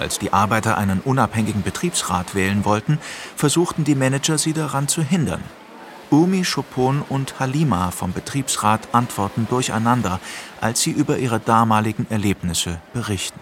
Als 0.00 0.18
die 0.18 0.32
Arbeiter 0.32 0.78
einen 0.78 1.00
unabhängigen 1.00 1.62
Betriebsrat 1.62 2.34
wählen 2.34 2.64
wollten, 2.64 2.98
versuchten 3.36 3.84
die 3.84 3.94
Manager 3.94 4.36
sie 4.36 4.52
daran 4.52 4.88
zu 4.88 5.02
hindern. 5.02 5.42
Umi 6.10 6.42
Chopon 6.42 7.02
und 7.08 7.40
Halima 7.40 7.90
vom 7.90 8.12
Betriebsrat 8.12 8.88
antworten 8.92 9.46
durcheinander, 9.48 10.20
als 10.60 10.82
sie 10.82 10.90
über 10.90 11.18
ihre 11.18 11.40
damaligen 11.40 12.06
Erlebnisse 12.10 12.80
berichten. 12.92 13.40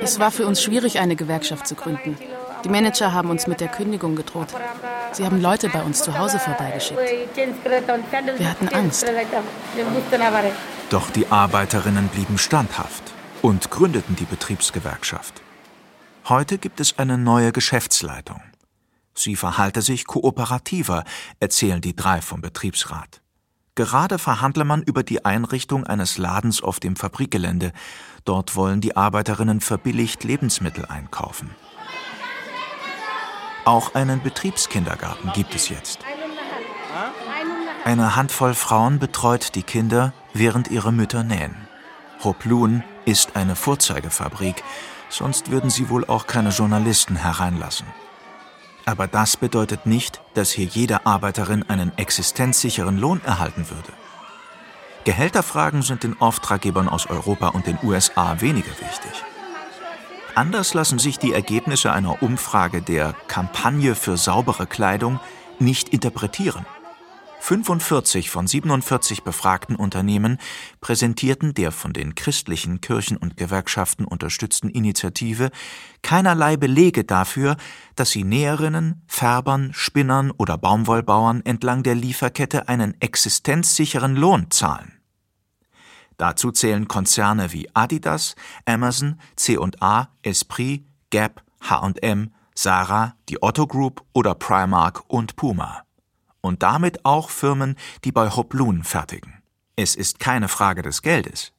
Es 0.00 0.18
war 0.18 0.30
für 0.30 0.46
uns 0.46 0.62
schwierig, 0.62 0.98
eine 0.98 1.14
Gewerkschaft 1.14 1.66
zu 1.66 1.74
gründen. 1.74 2.16
Die 2.64 2.70
Manager 2.70 3.12
haben 3.12 3.28
uns 3.28 3.46
mit 3.46 3.60
der 3.60 3.68
Kündigung 3.68 4.16
gedroht. 4.16 4.48
Sie 5.12 5.24
haben 5.24 5.40
Leute 5.40 5.68
bei 5.68 5.82
uns 5.82 6.02
zu 6.02 6.16
Hause 6.18 6.38
vorbeigeschickt. 6.38 6.98
Wir 8.38 8.50
hatten 8.50 8.68
Angst. 8.68 9.06
Doch 10.88 11.10
die 11.10 11.26
Arbeiterinnen 11.28 12.08
blieben 12.08 12.38
standhaft 12.38 13.12
und 13.42 13.70
gründeten 13.70 14.16
die 14.16 14.24
Betriebsgewerkschaft. 14.24 15.42
Heute 16.28 16.56
gibt 16.56 16.80
es 16.80 16.98
eine 16.98 17.18
neue 17.18 17.52
Geschäftsleitung. 17.52 18.40
Sie 19.12 19.36
verhalte 19.36 19.82
sich 19.82 20.06
kooperativer, 20.06 21.04
erzählen 21.40 21.82
die 21.82 21.94
drei 21.94 22.22
vom 22.22 22.40
Betriebsrat. 22.40 23.20
Gerade 23.74 24.18
verhandle 24.18 24.64
man 24.64 24.82
über 24.82 25.02
die 25.02 25.24
Einrichtung 25.24 25.84
eines 25.84 26.16
Ladens 26.16 26.62
auf 26.62 26.80
dem 26.80 26.96
Fabrikgelände. 26.96 27.72
Dort 28.24 28.56
wollen 28.56 28.80
die 28.80 28.96
Arbeiterinnen 28.96 29.60
verbilligt 29.60 30.24
Lebensmittel 30.24 30.86
einkaufen. 30.86 31.50
Auch 33.64 33.94
einen 33.94 34.22
Betriebskindergarten 34.22 35.32
gibt 35.32 35.54
es 35.54 35.68
jetzt. 35.68 36.00
Eine 37.84 38.16
Handvoll 38.16 38.54
Frauen 38.54 38.98
betreut 38.98 39.54
die 39.54 39.62
Kinder, 39.62 40.12
während 40.34 40.70
ihre 40.70 40.92
Mütter 40.92 41.22
nähen. 41.22 41.56
Hoplun 42.22 42.82
ist 43.04 43.36
eine 43.36 43.56
Vorzeigefabrik, 43.56 44.62
sonst 45.08 45.50
würden 45.50 45.70
sie 45.70 45.88
wohl 45.88 46.04
auch 46.04 46.26
keine 46.26 46.50
Journalisten 46.50 47.16
hereinlassen. 47.16 47.86
Aber 48.86 49.06
das 49.06 49.36
bedeutet 49.36 49.86
nicht, 49.86 50.20
dass 50.34 50.50
hier 50.50 50.66
jede 50.66 51.06
Arbeiterin 51.06 51.64
einen 51.68 51.96
existenzsicheren 51.96 52.98
Lohn 52.98 53.22
erhalten 53.24 53.70
würde. 53.70 53.92
Gehälterfragen 55.04 55.82
sind 55.82 56.02
den 56.02 56.20
Auftraggebern 56.20 56.88
aus 56.88 57.06
Europa 57.06 57.48
und 57.48 57.66
den 57.66 57.78
USA 57.82 58.40
weniger 58.40 58.72
wichtig. 58.80 59.24
Anders 60.34 60.74
lassen 60.74 60.98
sich 60.98 61.18
die 61.18 61.32
Ergebnisse 61.32 61.92
einer 61.92 62.20
Umfrage 62.20 62.82
der 62.82 63.14
Kampagne 63.28 63.94
für 63.94 64.16
saubere 64.16 64.66
Kleidung 64.66 65.20
nicht 65.60 65.90
interpretieren. 65.90 66.66
45 67.38 68.30
von 68.30 68.46
47 68.46 69.22
befragten 69.22 69.76
Unternehmen 69.76 70.38
präsentierten 70.80 71.54
der 71.54 71.70
von 71.70 71.92
den 71.92 72.14
christlichen 72.14 72.80
Kirchen 72.80 73.16
und 73.16 73.36
Gewerkschaften 73.36 74.06
unterstützten 74.06 74.70
Initiative 74.70 75.50
keinerlei 76.02 76.56
Belege 76.56 77.04
dafür, 77.04 77.56
dass 77.94 78.10
sie 78.10 78.24
Näherinnen, 78.24 79.02
Färbern, 79.06 79.72
Spinnern 79.74 80.32
oder 80.32 80.58
Baumwollbauern 80.58 81.42
entlang 81.44 81.82
der 81.82 81.94
Lieferkette 81.94 82.66
einen 82.68 82.98
existenzsicheren 83.00 84.16
Lohn 84.16 84.50
zahlen. 84.50 84.93
Dazu 86.16 86.52
zählen 86.52 86.88
Konzerne 86.88 87.52
wie 87.52 87.68
Adidas, 87.74 88.36
Amazon, 88.66 89.20
C&A, 89.36 90.08
Esprit, 90.22 90.84
Gap, 91.10 91.42
H&M, 91.60 92.32
Sarah, 92.54 93.16
die 93.28 93.42
Otto 93.42 93.66
Group 93.66 94.04
oder 94.12 94.34
Primark 94.34 95.02
und 95.08 95.36
Puma 95.36 95.84
und 96.44 96.62
damit 96.62 97.06
auch 97.06 97.30
Firmen, 97.30 97.74
die 98.04 98.12
bei 98.12 98.28
Hoplun 98.28 98.84
fertigen. 98.84 99.42
Es 99.76 99.96
ist 99.96 100.20
keine 100.20 100.48
Frage 100.48 100.82
des 100.82 101.00
Geldes. 101.00 101.52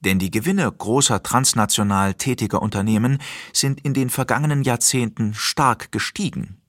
Denn 0.00 0.18
die 0.18 0.30
Gewinne 0.30 0.70
großer 0.70 1.22
transnational 1.22 2.14
tätiger 2.14 2.60
Unternehmen 2.60 3.22
sind 3.52 3.80
in 3.80 3.94
den 3.94 4.10
vergangenen 4.10 4.62
Jahrzehnten 4.62 5.34
stark 5.34 5.92
gestiegen. 5.92 6.60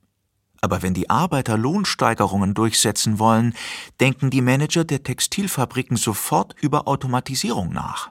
Aber 0.66 0.82
wenn 0.82 0.96
die 0.96 1.12
Arbeiter 1.12 1.60
Lohnsteigerungen 1.60 2.56
durchsetzen 2.56 3.20
wollen, 3.20 3.54
denken 4.00 4.32
die 4.32 4.42
Manager 4.42 4.84
der 4.84 5.04
Textilfabriken 5.04 5.96
sofort 5.96 6.56
über 6.60 6.88
Automatisierung 6.88 7.72
nach. 7.72 8.10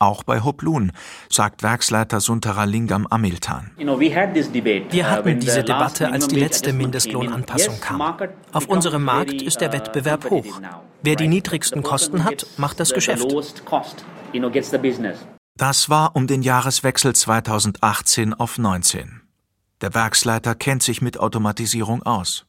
Auch 0.00 0.24
bei 0.24 0.42
Hoplun, 0.42 0.90
sagt 1.30 1.62
Werksleiter 1.62 2.18
Suntaralingam 2.20 3.06
Amiltan. 3.08 3.70
Wir 3.76 5.10
hatten 5.10 5.38
diese 5.38 5.62
Debatte, 5.62 6.10
als 6.10 6.26
die 6.26 6.40
letzte 6.40 6.72
Mindestlohnanpassung 6.72 7.80
kam. 7.80 8.02
Auf 8.50 8.66
unserem 8.66 9.04
Markt 9.04 9.40
ist 9.40 9.60
der 9.60 9.72
Wettbewerb 9.72 10.28
hoch. 10.28 10.60
Wer 11.04 11.14
die 11.14 11.28
niedrigsten 11.28 11.84
Kosten 11.84 12.24
hat, 12.24 12.48
macht 12.56 12.80
das 12.80 12.92
Geschäft. 12.92 13.32
Das 15.56 15.88
war 15.88 16.16
um 16.16 16.26
den 16.26 16.42
Jahreswechsel 16.42 17.14
2018 17.14 18.34
auf 18.34 18.58
19. 18.58 19.21
Der 19.82 19.94
Werksleiter 19.94 20.54
kennt 20.54 20.82
sich 20.84 21.02
mit 21.02 21.18
Automatisierung 21.18 22.04
aus. 22.04 22.46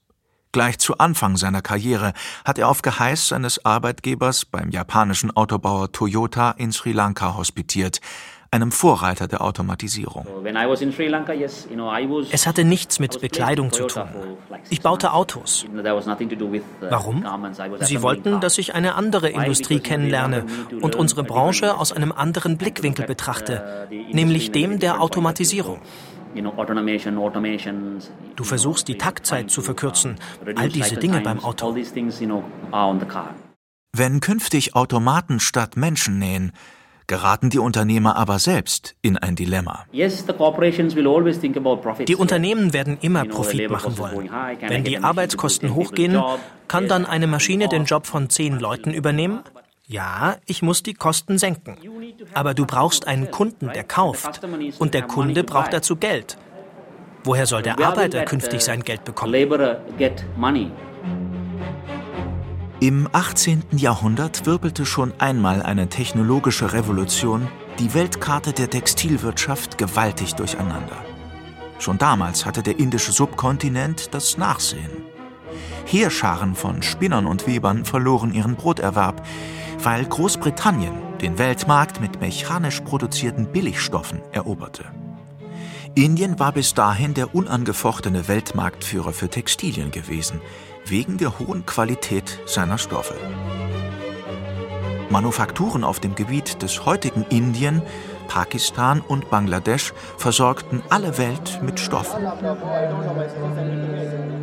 Gleich 0.51 0.77
zu 0.77 0.99
Anfang 0.99 1.35
seiner 1.35 1.63
Karriere 1.63 2.13
hat 2.45 2.59
er 2.59 2.69
auf 2.69 2.83
Geheiß 2.83 3.29
seines 3.29 3.65
Arbeitgebers 3.65 4.45
beim 4.45 4.69
japanischen 4.69 5.35
Autobauer 5.35 5.91
Toyota 5.91 6.51
in 6.51 6.71
Sri 6.71 6.91
Lanka 6.91 7.35
hospitiert, 7.35 8.01
einem 8.51 8.71
Vorreiter 8.71 9.27
der 9.27 9.41
Automatisierung. 9.41 10.27
Es 12.29 12.45
hatte 12.45 12.63
nichts 12.63 12.99
mit 12.99 13.19
Bekleidung 13.19 13.71
zu 13.71 13.87
tun. 13.87 14.03
Ich 14.69 14.81
baute 14.81 15.13
Autos. 15.13 15.65
Warum? 16.81 17.25
Sie 17.79 18.01
wollten, 18.03 18.41
dass 18.41 18.59
ich 18.59 18.75
eine 18.75 18.93
andere 18.93 19.29
Industrie 19.29 19.79
kennenlerne 19.79 20.45
und 20.81 20.95
unsere 20.95 21.23
Branche 21.23 21.75
aus 21.77 21.91
einem 21.93 22.11
anderen 22.11 22.59
Blickwinkel 22.59 23.07
betrachte, 23.07 23.87
nämlich 24.11 24.51
dem 24.51 24.77
der 24.77 25.01
Automatisierung. 25.01 25.81
Du 28.35 28.43
versuchst 28.43 28.87
die 28.87 28.97
Taktzeit 28.97 29.51
zu 29.51 29.61
verkürzen, 29.61 30.15
all 30.55 30.69
diese 30.69 30.97
Dinge 30.97 31.21
beim 31.21 31.43
Auto. 31.43 31.75
Wenn 33.95 34.21
künftig 34.21 34.75
Automaten 34.75 35.39
statt 35.39 35.77
Menschen 35.77 36.17
nähen, 36.17 36.51
geraten 37.07 37.49
die 37.49 37.59
Unternehmer 37.59 38.15
aber 38.15 38.39
selbst 38.39 38.95
in 39.01 39.17
ein 39.17 39.35
Dilemma. 39.35 39.85
Die 39.91 42.15
Unternehmen 42.15 42.73
werden 42.73 42.97
immer 43.01 43.25
Profit 43.25 43.69
machen 43.69 43.97
wollen. 43.97 44.29
Wenn 44.67 44.83
die 44.83 44.97
Arbeitskosten 44.97 45.75
hochgehen, 45.75 46.21
kann 46.67 46.87
dann 46.87 47.05
eine 47.05 47.27
Maschine 47.27 47.67
den 47.67 47.85
Job 47.85 48.07
von 48.07 48.29
zehn 48.29 48.59
Leuten 48.59 48.93
übernehmen? 48.93 49.41
Ja, 49.85 50.37
ich 50.45 50.61
muss 50.61 50.81
die 50.81 50.93
Kosten 50.93 51.37
senken. 51.37 51.77
Aber 52.33 52.53
du 52.53 52.65
brauchst 52.65 53.07
einen 53.07 53.31
Kunden, 53.31 53.71
der 53.73 53.83
kauft. 53.83 54.41
Und 54.79 54.93
der 54.93 55.03
Kunde 55.03 55.43
braucht 55.43 55.73
dazu 55.73 55.97
Geld. 55.97 56.37
Woher 57.25 57.45
soll 57.45 57.61
der 57.61 57.79
Arbeiter 57.79 58.23
künftig 58.25 58.61
sein 58.61 58.83
Geld 58.83 59.03
bekommen? 59.03 59.33
Im 62.79 63.07
18. 63.11 63.63
Jahrhundert 63.71 64.45
wirbelte 64.45 64.85
schon 64.85 65.13
einmal 65.17 65.61
eine 65.61 65.87
technologische 65.87 66.73
Revolution 66.73 67.47
die 67.79 67.93
Weltkarte 67.93 68.53
der 68.53 68.69
Textilwirtschaft 68.69 69.77
gewaltig 69.77 70.35
durcheinander. 70.35 70.97
Schon 71.79 71.97
damals 71.97 72.45
hatte 72.45 72.61
der 72.61 72.79
indische 72.79 73.11
Subkontinent 73.11 74.13
das 74.13 74.37
Nachsehen. 74.37 75.12
Heerscharen 75.85 76.55
von 76.55 76.81
Spinnern 76.81 77.25
und 77.25 77.47
Webern 77.47 77.85
verloren 77.85 78.33
ihren 78.33 78.55
Broterwerb, 78.55 79.25
weil 79.79 80.05
Großbritannien 80.05 80.93
den 81.21 81.37
Weltmarkt 81.37 82.01
mit 82.01 82.19
mechanisch 82.21 82.81
produzierten 82.81 83.51
Billigstoffen 83.51 84.21
eroberte. 84.31 84.85
Indien 85.95 86.39
war 86.39 86.51
bis 86.51 86.73
dahin 86.73 87.13
der 87.13 87.35
unangefochtene 87.35 88.27
Weltmarktführer 88.27 89.13
für 89.13 89.29
Textilien 89.29 89.91
gewesen, 89.91 90.41
wegen 90.85 91.17
der 91.17 91.37
hohen 91.39 91.65
Qualität 91.65 92.39
seiner 92.45 92.77
Stoffe. 92.77 93.15
Manufakturen 95.09 95.83
auf 95.83 95.99
dem 95.99 96.15
Gebiet 96.15 96.63
des 96.63 96.85
heutigen 96.85 97.23
Indien, 97.29 97.83
Pakistan 98.33 98.99
und 99.01 99.29
Bangladesch 99.29 99.93
versorgten 100.17 100.81
alle 100.89 101.19
Welt 101.19 101.59
mit 101.61 101.79
Stoffen. 101.79 102.23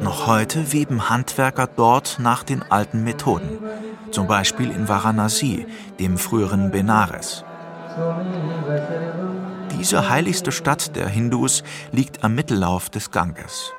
Noch 0.01 0.29
heute 0.29 0.73
weben 0.73 1.11
Handwerker 1.11 1.67
dort 1.67 2.19
nach 2.21 2.45
den 2.45 2.63
alten 2.71 3.03
Methoden 3.03 3.59
zum 4.13 4.27
Beispiel 4.27 4.71
in 4.71 4.89
Varanasi, 4.89 5.67
dem 5.99 6.19
früheren 6.19 6.71
Benares. 6.71 7.45
Diese 9.79 10.09
heiligste 10.09 10.53
Stadt 10.53 10.97
der 10.97 11.09
Hindus 11.09 11.63
liegt 11.93 12.25
am 12.25 12.35
Mittellauf 12.35 12.91
des 12.91 13.11
Ganges. 13.11 13.73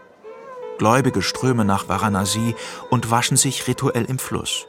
Gläubige 0.77 1.21
strömen 1.21 1.67
nach 1.67 1.87
Varanasi 1.87 2.55
und 2.89 3.11
waschen 3.11 3.37
sich 3.37 3.67
rituell 3.67 4.05
im 4.05 4.19
Fluss. 4.19 4.67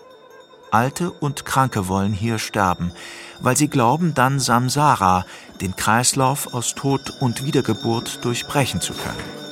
Alte 0.72 1.10
und 1.10 1.44
Kranke 1.44 1.86
wollen 1.86 2.14
hier 2.14 2.38
sterben, 2.38 2.92
weil 3.40 3.58
sie 3.58 3.68
glauben, 3.68 4.14
dann 4.14 4.40
Samsara, 4.40 5.26
den 5.60 5.76
Kreislauf 5.76 6.54
aus 6.54 6.74
Tod 6.74 7.12
und 7.20 7.44
Wiedergeburt, 7.44 8.24
durchbrechen 8.24 8.80
zu 8.80 8.94
können. 8.94 9.42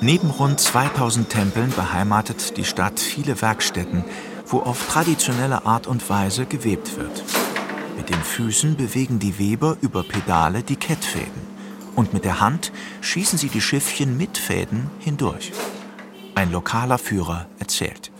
Neben 0.00 0.30
rund 0.30 0.58
2000 0.58 1.30
Tempeln 1.30 1.70
beheimatet 1.70 2.56
die 2.56 2.64
Stadt 2.64 2.98
viele 2.98 3.40
Werkstätten, 3.40 4.04
wo 4.44 4.58
auf 4.58 4.88
traditionelle 4.88 5.64
Art 5.66 5.86
und 5.86 6.10
Weise 6.10 6.46
gewebt 6.46 6.96
wird. 6.96 7.22
Mit 7.96 8.08
den 8.08 8.22
Füßen 8.22 8.76
bewegen 8.76 9.20
die 9.20 9.38
Weber 9.38 9.76
über 9.82 10.02
Pedale 10.02 10.64
die 10.64 10.76
Kettfäden 10.76 11.42
und 11.94 12.12
mit 12.12 12.24
der 12.24 12.40
Hand 12.40 12.72
schießen 13.02 13.38
sie 13.38 13.48
die 13.48 13.60
Schiffchen 13.60 14.16
mit 14.16 14.36
Fäden 14.36 14.90
hindurch. 14.98 15.52
Ein 16.34 16.50
lokaler 16.50 16.98
Führer 16.98 17.46
erzählt. 17.60 18.10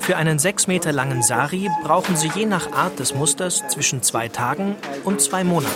Für 0.00 0.16
einen 0.16 0.38
sechs 0.38 0.66
Meter 0.66 0.92
langen 0.92 1.22
Sari 1.22 1.68
brauchen 1.82 2.16
sie 2.16 2.30
je 2.34 2.46
nach 2.46 2.72
Art 2.72 2.98
des 2.98 3.14
Musters 3.14 3.64
zwischen 3.68 4.02
zwei 4.02 4.28
Tagen 4.28 4.76
und 5.04 5.20
zwei 5.20 5.44
Monaten. 5.44 5.74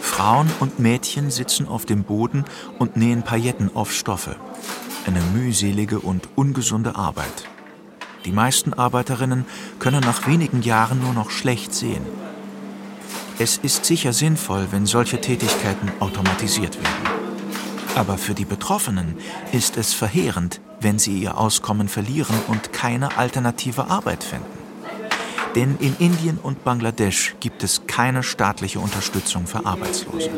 Frauen 0.00 0.50
und 0.60 0.78
Mädchen 0.78 1.30
sitzen 1.30 1.68
auf 1.68 1.84
dem 1.84 2.04
Boden 2.04 2.44
und 2.78 2.96
nähen 2.96 3.22
Pailletten 3.22 3.70
auf 3.74 3.92
Stoffe. 3.92 4.36
Eine 5.06 5.20
mühselige 5.34 6.00
und 6.00 6.28
ungesunde 6.34 6.96
Arbeit. 6.96 7.46
Die 8.24 8.32
meisten 8.32 8.72
Arbeiterinnen 8.72 9.44
können 9.78 10.00
nach 10.00 10.26
wenigen 10.26 10.62
Jahren 10.62 11.00
nur 11.00 11.12
noch 11.12 11.30
schlecht 11.30 11.74
sehen. 11.74 12.04
Es 13.38 13.58
ist 13.58 13.84
sicher 13.84 14.14
sinnvoll, 14.14 14.68
wenn 14.70 14.86
solche 14.86 15.20
Tätigkeiten 15.20 15.92
automatisiert 16.00 16.76
werden. 16.76 17.16
Aber 17.94 18.16
für 18.16 18.32
die 18.32 18.46
Betroffenen 18.46 19.18
ist 19.52 19.76
es 19.76 19.92
verheerend, 19.92 20.62
wenn 20.80 20.98
sie 20.98 21.18
ihr 21.18 21.36
Auskommen 21.36 21.88
verlieren 21.88 22.34
und 22.48 22.72
keine 22.72 23.18
alternative 23.18 23.90
Arbeit 23.90 24.24
finden. 24.24 24.46
Denn 25.54 25.76
in 25.80 25.96
Indien 25.98 26.38
und 26.38 26.64
Bangladesch 26.64 27.34
gibt 27.40 27.62
es 27.62 27.86
keine 27.86 28.22
staatliche 28.22 28.78
Unterstützung 28.80 29.46
für 29.46 29.66
Arbeitslose. 29.66 30.30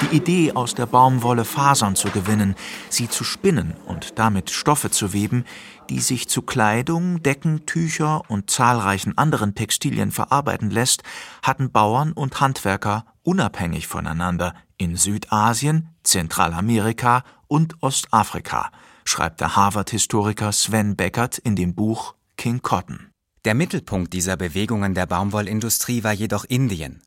Die 0.00 0.16
Idee, 0.16 0.52
aus 0.52 0.74
der 0.74 0.86
Baumwolle 0.86 1.44
Fasern 1.44 1.96
zu 1.96 2.10
gewinnen, 2.10 2.54
sie 2.88 3.08
zu 3.08 3.24
spinnen 3.24 3.74
und 3.84 4.18
damit 4.18 4.50
Stoffe 4.50 4.90
zu 4.90 5.12
weben, 5.12 5.44
die 5.90 5.98
sich 5.98 6.28
zu 6.28 6.42
Kleidung, 6.42 7.20
Decken, 7.22 7.66
Tücher 7.66 8.22
und 8.28 8.48
zahlreichen 8.48 9.18
anderen 9.18 9.56
Textilien 9.56 10.12
verarbeiten 10.12 10.70
lässt, 10.70 11.02
hatten 11.42 11.72
Bauern 11.72 12.12
und 12.12 12.40
Handwerker 12.40 13.06
unabhängig 13.24 13.88
voneinander 13.88 14.54
in 14.76 14.94
Südasien, 14.94 15.88
Zentralamerika 16.04 17.24
und 17.48 17.82
Ostafrika, 17.82 18.70
schreibt 19.04 19.40
der 19.40 19.56
Harvard-Historiker 19.56 20.52
Sven 20.52 20.94
Beckert 20.94 21.38
in 21.38 21.56
dem 21.56 21.74
Buch 21.74 22.14
King 22.36 22.62
Cotton. 22.62 23.10
Der 23.44 23.54
Mittelpunkt 23.54 24.12
dieser 24.12 24.36
Bewegungen 24.36 24.94
der 24.94 25.06
Baumwollindustrie 25.06 26.04
war 26.04 26.12
jedoch 26.12 26.44
Indien. 26.44 27.02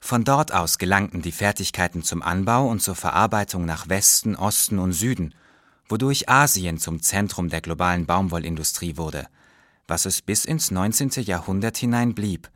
Von 0.00 0.24
dort 0.24 0.52
aus 0.52 0.78
gelangten 0.78 1.22
die 1.22 1.32
Fertigkeiten 1.32 2.02
zum 2.02 2.22
Anbau 2.22 2.68
und 2.68 2.80
zur 2.80 2.94
Verarbeitung 2.94 3.64
nach 3.64 3.88
Westen, 3.88 4.36
Osten 4.36 4.78
und 4.78 4.92
Süden, 4.92 5.34
wodurch 5.88 6.28
Asien 6.28 6.78
zum 6.78 7.02
Zentrum 7.02 7.48
der 7.48 7.60
globalen 7.60 8.06
Baumwollindustrie 8.06 8.96
wurde, 8.96 9.26
was 9.86 10.06
es 10.06 10.22
bis 10.22 10.44
ins 10.44 10.70
19. 10.70 11.10
Jahrhundert 11.24 11.76
hinein 11.76 12.14
blieb 12.14 12.50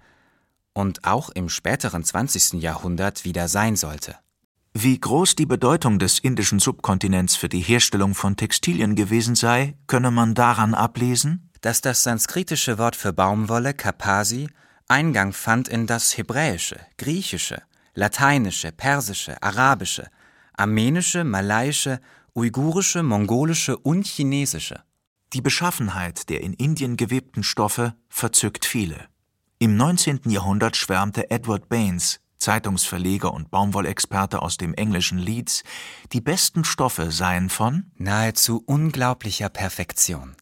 und 0.74 1.04
auch 1.04 1.30
im 1.30 1.48
späteren 1.48 2.04
20. 2.04 2.62
Jahrhundert 2.62 3.24
wieder 3.24 3.48
sein 3.48 3.76
sollte. 3.76 4.16
Wie 4.74 4.98
groß 4.98 5.36
die 5.36 5.44
Bedeutung 5.44 5.98
des 5.98 6.18
indischen 6.18 6.58
Subkontinents 6.58 7.36
für 7.36 7.50
die 7.50 7.60
Herstellung 7.60 8.14
von 8.14 8.36
Textilien 8.36 8.94
gewesen 8.94 9.34
sei, 9.34 9.76
könne 9.86 10.10
man 10.10 10.34
daran 10.34 10.72
ablesen, 10.72 11.50
dass 11.60 11.82
das 11.82 12.02
sanskritische 12.02 12.78
Wort 12.78 12.96
für 12.96 13.12
Baumwolle, 13.12 13.74
Kapasi, 13.74 14.48
Eingang 14.92 15.32
fand 15.32 15.68
in 15.68 15.86
das 15.86 16.18
Hebräische, 16.18 16.78
Griechische, 16.98 17.62
Lateinische, 17.94 18.72
Persische, 18.72 19.42
Arabische, 19.42 20.10
Armenische, 20.54 21.24
Malaiische, 21.24 21.98
Uigurische, 22.34 23.02
Mongolische 23.02 23.78
und 23.78 24.06
Chinesische. 24.06 24.82
Die 25.32 25.40
Beschaffenheit 25.40 26.28
der 26.28 26.42
in 26.42 26.52
Indien 26.52 26.98
gewebten 26.98 27.42
Stoffe 27.42 27.94
verzückt 28.10 28.66
viele. 28.66 29.08
Im 29.58 29.78
19. 29.78 30.28
Jahrhundert 30.28 30.76
schwärmte 30.76 31.30
Edward 31.30 31.70
Baines, 31.70 32.20
Zeitungsverleger 32.36 33.32
und 33.32 33.50
Baumwollexperte 33.50 34.42
aus 34.42 34.58
dem 34.58 34.74
englischen 34.74 35.16
Leeds, 35.16 35.64
die 36.12 36.20
besten 36.20 36.64
Stoffe 36.64 37.10
seien 37.10 37.48
von 37.48 37.90
nahezu 37.96 38.62
unglaublicher 38.66 39.48
Perfektion. 39.48 40.36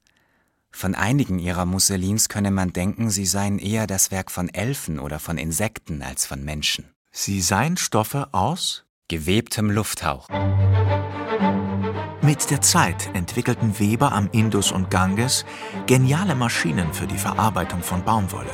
Von 0.71 0.95
einigen 0.95 1.39
ihrer 1.39 1.67
Musselins 1.67 2.29
könne 2.29 2.51
man 2.51 2.73
denken, 2.73 3.11
sie 3.11 3.27
seien 3.27 3.59
eher 3.59 3.87
das 3.87 4.11
Werk 4.11 4.31
von 4.31 4.49
Elfen 4.49 4.99
oder 4.99 5.19
von 5.19 5.37
Insekten 5.39 6.03
als 6.03 6.27
von 6.27 6.45
Menschen. 6.45 6.91
Sie 7.11 7.41
seien 7.41 7.77
Stoffe 7.77 8.29
aus 8.33 8.85
gewebtem 9.09 9.71
Lufthauch. 9.71 10.29
Mit 12.23 12.51
der 12.51 12.61
Zeit 12.61 13.11
entwickelten 13.15 13.79
Weber 13.81 14.13
am 14.13 14.29
Indus 14.31 14.71
und 14.71 14.91
Ganges 14.91 15.45
geniale 15.87 16.37
Maschinen 16.37 16.95
für 16.95 17.09
die 17.09 17.19
Verarbeitung 17.19 17.83
von 17.83 18.05
Baumwolle. 18.05 18.53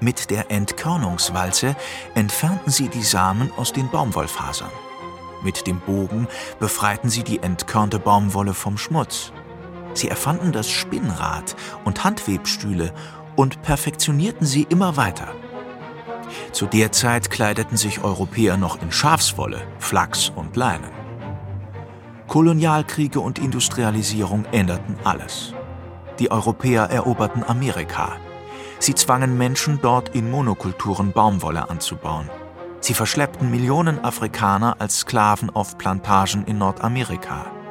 Mit 0.00 0.30
der 0.30 0.50
Entkörnungswalze 0.50 1.74
entfernten 2.14 2.70
sie 2.70 2.88
die 2.88 3.02
Samen 3.02 3.50
aus 3.52 3.72
den 3.72 3.88
Baumwollfasern. 3.88 4.70
Mit 5.42 5.66
dem 5.66 5.80
Bogen 5.80 6.28
befreiten 6.58 7.08
sie 7.08 7.22
die 7.22 7.38
entkörnte 7.38 7.98
Baumwolle 7.98 8.52
vom 8.52 8.76
Schmutz. 8.76 9.32
Sie 9.94 10.08
erfanden 10.08 10.52
das 10.52 10.70
Spinnrad 10.70 11.56
und 11.84 12.04
Handwebstühle 12.04 12.92
und 13.36 13.62
perfektionierten 13.62 14.46
sie 14.46 14.62
immer 14.68 14.96
weiter. 14.96 15.28
Zu 16.52 16.66
der 16.66 16.92
Zeit 16.92 17.30
kleideten 17.30 17.76
sich 17.76 18.02
Europäer 18.02 18.56
noch 18.56 18.80
in 18.80 18.90
Schafswolle, 18.90 19.62
Flachs 19.78 20.30
und 20.34 20.56
Leinen. 20.56 20.90
Kolonialkriege 22.28 23.20
und 23.20 23.38
Industrialisierung 23.38 24.46
änderten 24.52 24.96
alles. 25.04 25.52
Die 26.18 26.30
Europäer 26.30 26.84
eroberten 26.84 27.44
Amerika. 27.44 28.12
Sie 28.78 28.94
zwangen 28.94 29.36
Menschen 29.36 29.80
dort 29.82 30.10
in 30.14 30.30
Monokulturen 30.30 31.12
Baumwolle 31.12 31.68
anzubauen. 31.68 32.30
Sie 32.80 32.94
verschleppten 32.94 33.50
Millionen 33.50 34.02
Afrikaner 34.02 34.76
als 34.80 35.00
Sklaven 35.00 35.50
auf 35.50 35.78
Plantagen 35.78 36.44
in 36.46 36.58
Nordamerika. 36.58 37.61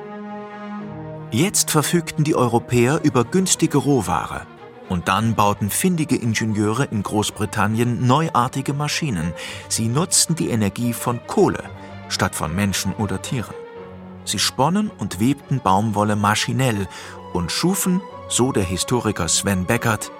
Jetzt 1.34 1.72
verfügten 1.72 2.26
die 2.26 2.36
Europäer 2.36 3.00
über 3.04 3.24
günstige 3.24 3.78
Rohware. 3.78 4.46
Und 4.90 5.08
dann 5.08 5.36
bauten 5.36 5.70
findige 5.70 6.18
Ingenieure 6.18 6.84
in 6.84 7.04
Großbritannien 7.04 8.06
neuartige 8.06 8.74
Maschinen. 8.74 9.32
Sie 9.70 9.88
nutzten 9.88 10.36
die 10.36 10.50
Energie 10.50 10.92
von 10.92 11.26
Kohle 11.28 11.64
statt 12.10 12.36
von 12.36 12.54
Menschen 12.54 12.94
oder 12.96 13.22
Tieren. 13.22 13.56
Sie 14.26 14.40
sponnen 14.40 14.92
und 14.98 15.22
webten 15.22 15.62
Baumwolle 15.62 16.18
maschinell 16.18 16.90
und 17.32 17.50
schufen, 17.50 18.02
so 18.28 18.52
der 18.52 18.64
Historiker 18.64 19.30
Sven 19.30 19.66
Beckert, 19.66 20.12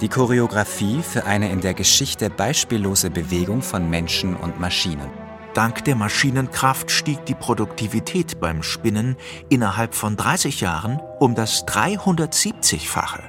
die 0.00 0.08
Choreografie 0.08 1.02
für 1.02 1.26
eine 1.26 1.50
in 1.50 1.60
der 1.60 1.74
Geschichte 1.74 2.30
beispiellose 2.30 3.10
Bewegung 3.10 3.62
von 3.62 3.90
Menschen 3.90 4.36
und 4.36 4.60
Maschinen. 4.60 5.21
Dank 5.54 5.84
der 5.84 5.96
Maschinenkraft 5.96 6.90
stieg 6.90 7.26
die 7.26 7.34
Produktivität 7.34 8.40
beim 8.40 8.62
Spinnen 8.62 9.16
innerhalb 9.50 9.94
von 9.94 10.16
30 10.16 10.62
Jahren 10.62 10.98
um 11.18 11.34
das 11.34 11.66
370-fache. 11.66 13.22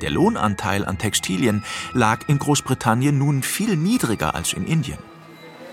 Der 0.00 0.10
Lohnanteil 0.10 0.84
an 0.84 0.98
Textilien 0.98 1.64
lag 1.92 2.28
in 2.28 2.38
Großbritannien 2.38 3.18
nun 3.18 3.42
viel 3.42 3.76
niedriger 3.76 4.36
als 4.36 4.52
in 4.52 4.64
Indien. 4.64 4.98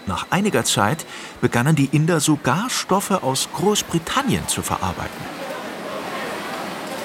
Nach 0.07 0.25
einiger 0.31 0.63
Zeit 0.63 1.05
begannen 1.41 1.75
die 1.75 1.89
Inder 1.91 2.21
sogar 2.21 2.71
Stoffe 2.71 3.21
aus 3.21 3.47
Großbritannien 3.53 4.47
zu 4.47 4.63
verarbeiten. 4.63 5.37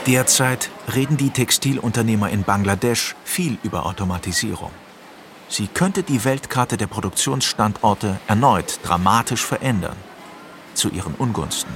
Derzeit 0.07 0.71
reden 0.95 1.19
die 1.19 1.31
Textilunternehmer 1.31 2.31
in 2.31 2.43
Bangladesch 2.43 3.15
viel 3.25 3.59
über 3.63 3.85
Automatisierung. 3.85 4.71
Sie 5.53 5.67
könnte 5.67 6.03
die 6.03 6.25
Weltkarte 6.25 6.79
der 6.79 6.87
Produktionsstandorte 6.87 8.19
erneut 8.27 8.81
dramatisch 8.85 9.45
verändern, 9.45 9.99
zu 10.73 10.89
ihren 10.89 11.15
Ungunsten. 11.15 11.71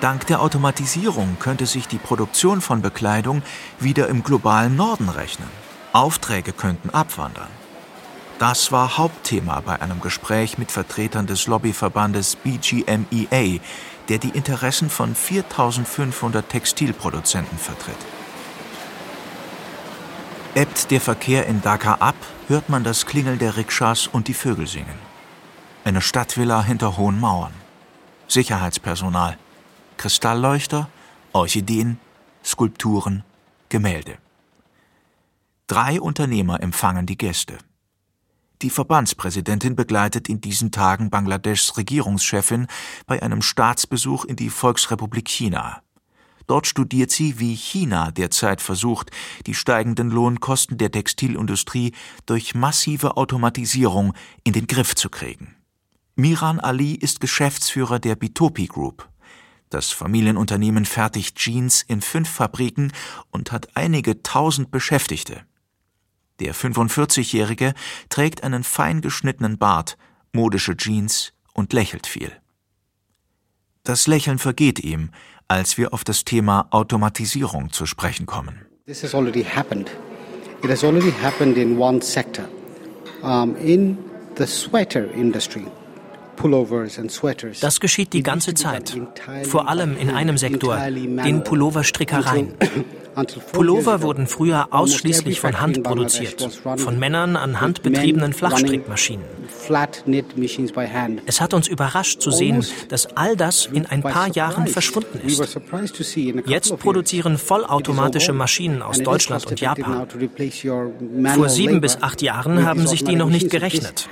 Dank 0.00 0.24
der 0.28 0.40
Automatisierung 0.40 1.38
könnte 1.40 1.66
sich 1.66 1.88
die 1.88 1.98
Produktion 1.98 2.60
von 2.60 2.82
Bekleidung 2.82 3.42
wieder 3.80 4.06
im 4.06 4.22
globalen 4.22 4.76
Norden 4.76 5.08
rechnen. 5.08 5.48
Aufträge 5.92 6.52
könnten 6.52 6.90
abwandern. 6.90 7.50
Das 8.38 8.70
war 8.70 8.96
Hauptthema 8.96 9.60
bei 9.66 9.82
einem 9.82 10.00
Gespräch 10.00 10.56
mit 10.56 10.70
Vertretern 10.70 11.26
des 11.26 11.48
Lobbyverbandes 11.48 12.36
BGMEA, 12.36 13.58
der 14.08 14.18
die 14.18 14.28
Interessen 14.28 14.88
von 14.88 15.16
4500 15.16 16.48
Textilproduzenten 16.48 17.58
vertritt. 17.58 18.17
Ebbt 20.58 20.90
der 20.90 21.00
Verkehr 21.00 21.46
in 21.46 21.62
Dhaka 21.62 21.94
ab, 22.00 22.16
hört 22.48 22.68
man 22.68 22.82
das 22.82 23.06
Klingeln 23.06 23.38
der 23.38 23.56
Rikschas 23.56 24.08
und 24.08 24.26
die 24.26 24.34
Vögel 24.34 24.66
singen. 24.66 24.98
Eine 25.84 26.00
Stadtvilla 26.00 26.64
hinter 26.64 26.96
hohen 26.96 27.20
Mauern. 27.20 27.52
Sicherheitspersonal. 28.26 29.38
Kristallleuchter, 29.98 30.90
Orchideen, 31.32 32.00
Skulpturen, 32.44 33.22
Gemälde. 33.68 34.18
Drei 35.68 36.00
Unternehmer 36.00 36.60
empfangen 36.60 37.06
die 37.06 37.18
Gäste. 37.18 37.58
Die 38.60 38.70
Verbandspräsidentin 38.70 39.76
begleitet 39.76 40.28
in 40.28 40.40
diesen 40.40 40.72
Tagen 40.72 41.08
Bangladeschs 41.08 41.76
Regierungschefin 41.76 42.66
bei 43.06 43.22
einem 43.22 43.42
Staatsbesuch 43.42 44.24
in 44.24 44.34
die 44.34 44.50
Volksrepublik 44.50 45.28
China. 45.28 45.82
Dort 46.48 46.66
studiert 46.66 47.10
sie, 47.10 47.38
wie 47.38 47.54
China 47.54 48.10
derzeit 48.10 48.62
versucht, 48.62 49.10
die 49.46 49.54
steigenden 49.54 50.10
Lohnkosten 50.10 50.78
der 50.78 50.90
Textilindustrie 50.90 51.92
durch 52.24 52.54
massive 52.54 53.18
Automatisierung 53.18 54.14
in 54.44 54.54
den 54.54 54.66
Griff 54.66 54.94
zu 54.94 55.10
kriegen. 55.10 55.54
Miran 56.16 56.58
Ali 56.58 56.94
ist 56.94 57.20
Geschäftsführer 57.20 57.98
der 57.98 58.16
Bitopi 58.16 58.66
Group. 58.66 59.08
Das 59.68 59.92
Familienunternehmen 59.92 60.86
fertigt 60.86 61.36
Jeans 61.36 61.82
in 61.82 62.00
fünf 62.00 62.30
Fabriken 62.30 62.92
und 63.30 63.52
hat 63.52 63.68
einige 63.76 64.22
tausend 64.22 64.70
Beschäftigte. 64.70 65.42
Der 66.40 66.54
45-Jährige 66.54 67.74
trägt 68.08 68.42
einen 68.42 68.64
fein 68.64 69.02
geschnittenen 69.02 69.58
Bart, 69.58 69.98
modische 70.32 70.78
Jeans 70.78 71.34
und 71.52 71.74
lächelt 71.74 72.06
viel. 72.06 72.32
Das 73.84 74.06
Lächeln 74.06 74.38
vergeht 74.38 74.78
ihm, 74.78 75.10
als 75.48 75.78
wir 75.78 75.92
auf 75.94 76.04
das 76.04 76.24
Thema 76.24 76.68
Automatisierung 76.70 77.72
zu 77.72 77.86
sprechen 77.86 78.26
kommen. 78.26 78.66
This 78.86 79.02
has 79.02 79.14
already 79.14 79.42
happened. 79.42 79.90
It 80.62 80.70
has 80.70 80.84
already 80.84 81.12
happened 81.22 81.56
in 81.56 81.78
one 81.78 82.02
sector, 82.02 82.44
um, 83.22 83.56
in 83.56 83.98
the 84.36 84.46
sweater 84.46 85.10
industry. 85.12 85.66
Das 87.60 87.80
geschieht 87.80 88.12
die 88.12 88.22
ganze 88.22 88.54
Zeit, 88.54 88.96
vor 89.42 89.68
allem 89.68 89.96
in 89.96 90.10
einem 90.10 90.38
Sektor, 90.38 90.76
den 90.78 91.42
Pulloverstrickereien. 91.42 92.54
Pullover 93.52 94.02
wurden 94.02 94.26
früher 94.26 94.68
ausschließlich 94.70 95.40
von 95.40 95.60
Hand 95.60 95.82
produziert, 95.82 96.60
von 96.76 96.98
Männern 96.98 97.36
an 97.36 97.60
handbetriebenen 97.60 98.32
Flachstrickmaschinen. 98.32 99.24
Es 101.26 101.40
hat 101.40 101.54
uns 101.54 101.68
überrascht 101.68 102.20
zu 102.20 102.30
sehen, 102.30 102.64
dass 102.88 103.16
all 103.16 103.36
das 103.36 103.66
in 103.66 103.86
ein 103.86 104.02
paar 104.02 104.28
Jahren 104.28 104.66
verschwunden 104.66 105.20
ist. 105.26 105.58
Jetzt 106.46 106.78
produzieren 106.78 107.38
vollautomatische 107.38 108.32
Maschinen 108.32 108.82
aus 108.82 109.00
Deutschland 109.00 109.46
und 109.46 109.60
Japan. 109.60 110.06
Vor 111.34 111.48
sieben 111.48 111.80
bis 111.80 112.02
acht 112.02 112.22
Jahren 112.22 112.64
haben 112.64 112.86
sich 112.86 113.04
die 113.04 113.16
noch 113.16 113.30
nicht 113.30 113.50
gerechnet. 113.50 114.08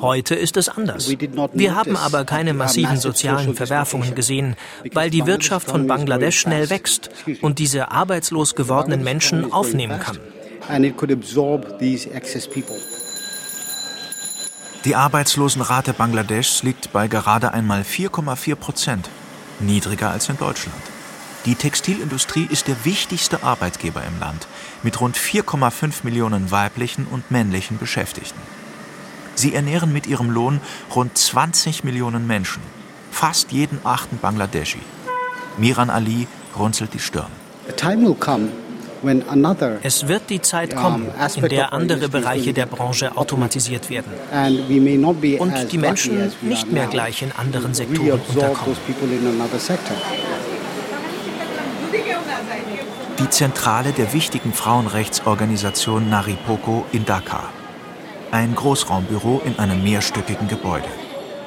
Heute 0.00 0.34
ist 0.34 0.56
es 0.56 0.68
anders. 0.68 1.12
Wir 1.52 1.74
haben 1.74 1.96
aber 1.96 2.24
keine 2.24 2.54
massiven 2.54 2.96
sozialen 2.98 3.54
Verwerfungen 3.54 4.14
gesehen, 4.14 4.56
weil 4.92 5.10
die 5.10 5.26
Wirtschaft 5.26 5.68
von 5.68 5.86
Bangladesch 5.86 6.38
schnell 6.38 6.70
wächst 6.70 7.10
und 7.40 7.58
diese 7.58 7.90
arbeitslosen 7.90 8.43
arbeitslos 8.44 8.54
gewordenen 8.54 9.02
Menschen 9.02 9.52
aufnehmen 9.52 9.98
kann. 10.00 10.18
Die 14.84 14.94
Arbeitslosenrate 14.94 15.94
Bangladeschs 15.94 16.62
liegt 16.62 16.92
bei 16.92 17.08
gerade 17.08 17.52
einmal 17.54 17.82
4,4 17.82 18.54
Prozent, 18.54 19.08
niedriger 19.60 20.10
als 20.10 20.28
in 20.28 20.36
Deutschland. 20.36 20.76
Die 21.46 21.54
Textilindustrie 21.54 22.46
ist 22.50 22.68
der 22.68 22.84
wichtigste 22.84 23.42
Arbeitgeber 23.42 24.02
im 24.04 24.18
Land 24.20 24.46
mit 24.82 25.00
rund 25.00 25.16
4,5 25.16 26.04
Millionen 26.04 26.50
weiblichen 26.50 27.06
und 27.06 27.30
männlichen 27.30 27.78
Beschäftigten. 27.78 28.40
Sie 29.36 29.54
ernähren 29.54 29.92
mit 29.92 30.06
ihrem 30.06 30.30
Lohn 30.30 30.60
rund 30.94 31.16
20 31.16 31.82
Millionen 31.84 32.26
Menschen, 32.26 32.62
fast 33.10 33.52
jeden 33.52 33.78
achten 33.84 34.18
Bangladeschi. 34.18 34.80
Miran 35.56 35.90
Ali 35.90 36.26
runzelt 36.58 36.92
die 36.94 36.98
Stirn. 37.00 37.43
Es 39.82 40.08
wird 40.08 40.30
die 40.30 40.40
Zeit 40.40 40.74
kommen, 40.74 41.08
in 41.36 41.48
der 41.48 41.72
andere 41.72 42.08
Bereiche 42.08 42.52
der 42.52 42.66
Branche 42.66 43.16
automatisiert 43.16 43.90
werden 43.90 44.12
und 45.38 45.72
die 45.72 45.78
Menschen 45.78 46.32
nicht 46.40 46.72
mehr 46.72 46.86
gleich 46.86 47.22
in 47.22 47.32
anderen 47.32 47.74
Sektoren 47.74 48.20
unterkommen. 48.28 48.76
Die 53.18 53.30
Zentrale 53.30 53.92
der 53.92 54.12
wichtigen 54.12 54.52
Frauenrechtsorganisation 54.52 56.10
Naripoko 56.10 56.84
in 56.92 57.04
Dhaka. 57.04 57.44
Ein 58.32 58.54
Großraumbüro 58.54 59.40
in 59.44 59.58
einem 59.58 59.84
mehrstöckigen 59.84 60.48
Gebäude. 60.48 60.88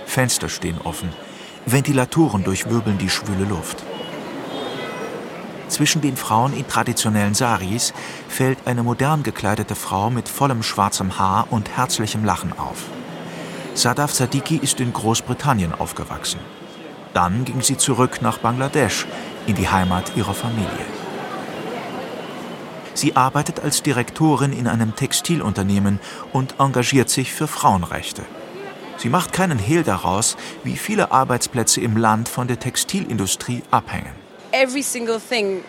Fenster 0.06 0.48
stehen 0.48 0.78
offen, 0.84 1.10
Ventilatoren 1.66 2.46
durchwirbeln 2.46 2.98
die 2.98 3.10
schwüle 3.10 3.44
Luft. 3.44 3.84
Zwischen 5.70 6.02
den 6.02 6.16
Frauen 6.16 6.54
in 6.54 6.68
traditionellen 6.68 7.34
Saris 7.34 7.94
fällt 8.30 8.60
eine 8.66 8.84
modern 8.84 9.24
gekleidete 9.24 9.76
Frau 9.76 10.10
mit 10.10 10.30
vollem 10.30 10.64
schwarzem 10.64 11.20
Haar 11.20 11.48
und 11.50 11.70
herzlichem 11.76 12.24
Lachen 12.24 12.58
auf. 12.58 12.86
Sadaf 13.74 14.14
Sadiki 14.14 14.58
ist 14.58 14.80
in 14.80 14.94
Großbritannien 14.94 15.74
aufgewachsen. 15.74 16.40
Dann 17.14 17.46
ging 17.46 17.62
sie 17.62 17.78
zurück 17.78 18.22
nach 18.22 18.38
Bangladesch, 18.38 19.06
in 19.46 19.56
die 19.56 19.70
Heimat 19.70 20.16
ihrer 20.16 20.34
Familie. 20.34 20.86
Sie 22.94 23.16
arbeitet 23.16 23.60
als 23.60 23.84
Direktorin 23.84 24.54
in 24.54 24.68
einem 24.68 24.96
Textilunternehmen 24.96 26.00
und 26.34 26.56
engagiert 26.60 27.10
sich 27.10 27.34
für 27.34 27.48
Frauenrechte. 27.48 28.24
Sie 28.98 29.10
macht 29.10 29.32
keinen 29.32 29.60
Hehl 29.60 29.84
daraus, 29.84 30.38
wie 30.64 30.76
viele 30.76 31.12
Arbeitsplätze 31.12 31.82
im 31.82 31.98
Land 31.98 32.30
von 32.30 32.48
der 32.48 32.60
Textilindustrie 32.60 33.62
abhängen 33.70 34.27
every 34.62 34.84
single 34.84 35.20
thing 35.20 35.64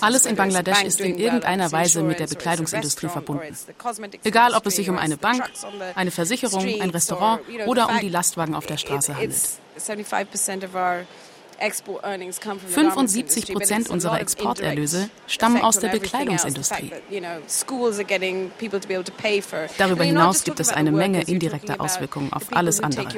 alles 0.00 0.26
in 0.26 0.36
Bangladesch 0.36 0.82
ist 0.84 1.00
in 1.00 1.18
irgendeiner 1.18 1.72
Weise 1.72 2.02
mit 2.02 2.20
der 2.20 2.28
Bekleidungsindustrie 2.28 3.08
verbunden. 3.08 3.56
Egal, 4.22 4.54
ob 4.54 4.66
es 4.66 4.76
sich 4.76 4.88
um 4.88 4.98
eine 4.98 5.16
Bank, 5.16 5.42
eine 5.96 6.12
Versicherung, 6.12 6.64
ein 6.80 6.90
Restaurant 6.90 7.40
oder 7.66 7.88
um 7.88 7.98
die 7.98 8.08
Lastwagen 8.08 8.54
auf 8.54 8.66
der 8.66 8.76
Straße 8.76 9.16
handelt. 9.16 9.34
75 11.58 13.52
Prozent 13.52 13.90
unserer 13.90 14.20
Exporterlöse 14.20 15.10
stammen 15.26 15.60
aus 15.62 15.78
der 15.78 15.88
Bekleidungsindustrie. 15.88 16.92
Darüber 19.78 20.04
hinaus 20.04 20.44
gibt 20.44 20.60
es 20.60 20.68
eine 20.70 20.92
Menge 20.92 21.22
indirekter 21.22 21.80
Auswirkungen 21.80 22.32
auf 22.32 22.44
alles 22.52 22.80
andere, 22.80 23.08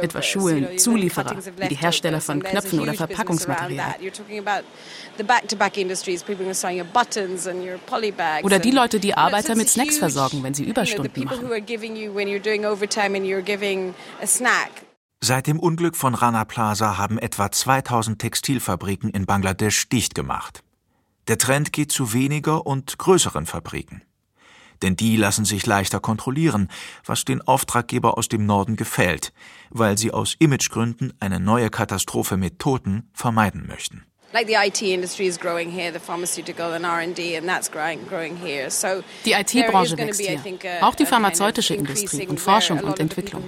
etwa 0.00 0.22
Schulen, 0.22 0.78
Zulieferer, 0.78 1.36
wie 1.56 1.68
die 1.68 1.76
Hersteller 1.76 2.20
von 2.20 2.42
Knöpfen 2.42 2.80
oder 2.80 2.94
Verpackungsmaterial. 2.94 3.96
Oder 8.42 8.58
die 8.58 8.70
Leute, 8.70 9.00
die 9.00 9.14
Arbeiter 9.14 9.54
mit 9.56 9.68
Snacks 9.68 9.98
versorgen, 9.98 10.42
wenn 10.42 10.54
sie 10.54 10.64
Überstunden 10.64 11.24
machen. 11.24 11.50
Seit 15.20 15.48
dem 15.48 15.58
Unglück 15.58 15.96
von 15.96 16.14
Rana 16.14 16.44
Plaza 16.44 16.96
haben 16.96 17.18
etwa 17.18 17.50
2000 17.50 18.20
Textilfabriken 18.20 19.10
in 19.10 19.26
Bangladesch 19.26 19.88
dicht 19.88 20.14
gemacht. 20.14 20.62
Der 21.26 21.38
Trend 21.38 21.72
geht 21.72 21.90
zu 21.90 22.12
weniger 22.12 22.66
und 22.66 22.98
größeren 22.98 23.44
Fabriken. 23.44 24.02
Denn 24.80 24.94
die 24.94 25.16
lassen 25.16 25.44
sich 25.44 25.66
leichter 25.66 25.98
kontrollieren, 25.98 26.68
was 27.04 27.24
den 27.24 27.42
Auftraggeber 27.42 28.16
aus 28.16 28.28
dem 28.28 28.46
Norden 28.46 28.76
gefällt, 28.76 29.32
weil 29.70 29.98
sie 29.98 30.12
aus 30.12 30.36
Imagegründen 30.38 31.12
eine 31.18 31.40
neue 31.40 31.68
Katastrophe 31.68 32.36
mit 32.36 32.60
Toten 32.60 33.10
vermeiden 33.12 33.66
möchten. 33.66 34.04
Die 39.24 39.32
IT-Branche 39.32 39.96
wächst 39.96 40.20
hier, 40.20 40.38
uh, 40.38 40.84
auch 40.84 40.94
die 40.94 41.06
pharmazeutische 41.06 41.74
Industrie 41.74 42.26
und 42.26 42.38
Forschung 42.38 42.80
und 42.80 43.00
Entwicklung. 43.00 43.42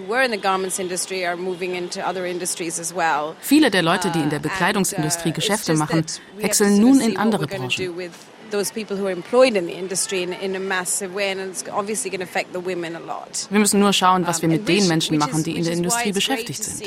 Viele 3.40 3.70
der 3.70 3.82
Leute, 3.82 4.10
die 4.10 4.20
in 4.20 4.30
der 4.30 4.38
uh, 4.38 4.42
Bekleidungsindustrie 4.42 5.32
Geschäfte 5.32 5.74
machen, 5.74 6.06
wechseln 6.38 6.80
nun 6.80 7.00
in 7.02 7.18
andere 7.18 7.46
Branchen 7.46 8.10
those 8.50 8.72
people 8.72 8.96
who 8.96 9.06
are 9.06 9.12
employed 9.12 9.56
in 9.56 9.66
the 9.66 9.72
industry 9.72 10.22
in, 10.22 10.32
in 10.32 10.54
a 10.56 10.60
massive 10.60 11.14
way, 11.14 11.30
and 11.30 11.40
it's 11.40 11.64
obviously 11.70 12.10
going 12.10 12.20
to 12.20 12.24
affect 12.24 12.52
the 12.52 12.60
women 12.60 12.96
a 12.96 13.00
lot. 13.00 13.46
Wir 13.50 13.60
müssen 13.60 13.80
nur 13.80 13.92
schauen, 13.92 14.26
was 14.26 14.42
wir 14.42 14.48
mit 14.48 14.68
den 14.68 14.88
Menschen 14.88 15.18
machen, 15.18 15.42
die 15.42 15.56
in 15.56 15.64
der 15.64 15.74
Industrie 15.74 16.12
beschäftigt 16.12 16.62
sind. 16.62 16.82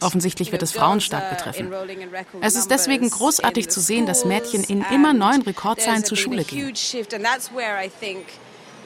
Offensichtlich 0.00 0.52
wird 0.52 0.62
es 0.62 0.72
Frauen 0.72 1.00
stark 1.00 1.30
betreffen. 1.30 1.72
Es 2.40 2.56
ist 2.56 2.70
deswegen 2.70 3.10
großartig 3.10 3.68
zu 3.68 3.80
sehen, 3.80 4.06
dass 4.06 4.24
Mädchen 4.24 4.64
in 4.64 4.84
immer 4.92 5.12
neuen 5.12 5.42
Rekordzahlen 5.42 6.04
zur 6.04 6.16
Schule 6.16 6.44
gehen. 6.44 6.74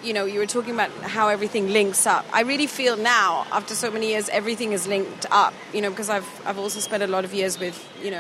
you 0.03 0.13
know, 0.13 0.27
you 0.27 0.39
were 0.39 0.47
talking 0.47 0.75
about 0.75 0.91
how 1.03 1.29
everything 1.29 1.69
links 1.69 2.07
up. 2.07 2.25
I 2.33 2.43
really 2.43 2.67
feel 2.67 2.97
now, 2.97 3.47
after 3.51 3.75
so 3.75 3.91
many 3.91 4.11
years, 4.11 4.29
everything 4.29 4.73
is 4.73 4.87
linked 4.87 5.27
up. 5.31 5.53
You 5.73 5.83
know, 5.83 5.91
because 5.91 6.09
I've 6.09 6.29
I've 6.47 6.59
also 6.59 6.81
spent 6.81 7.03
a 7.03 7.07
lot 7.07 7.25
of 7.25 7.35
years 7.35 7.59
with. 7.59 7.77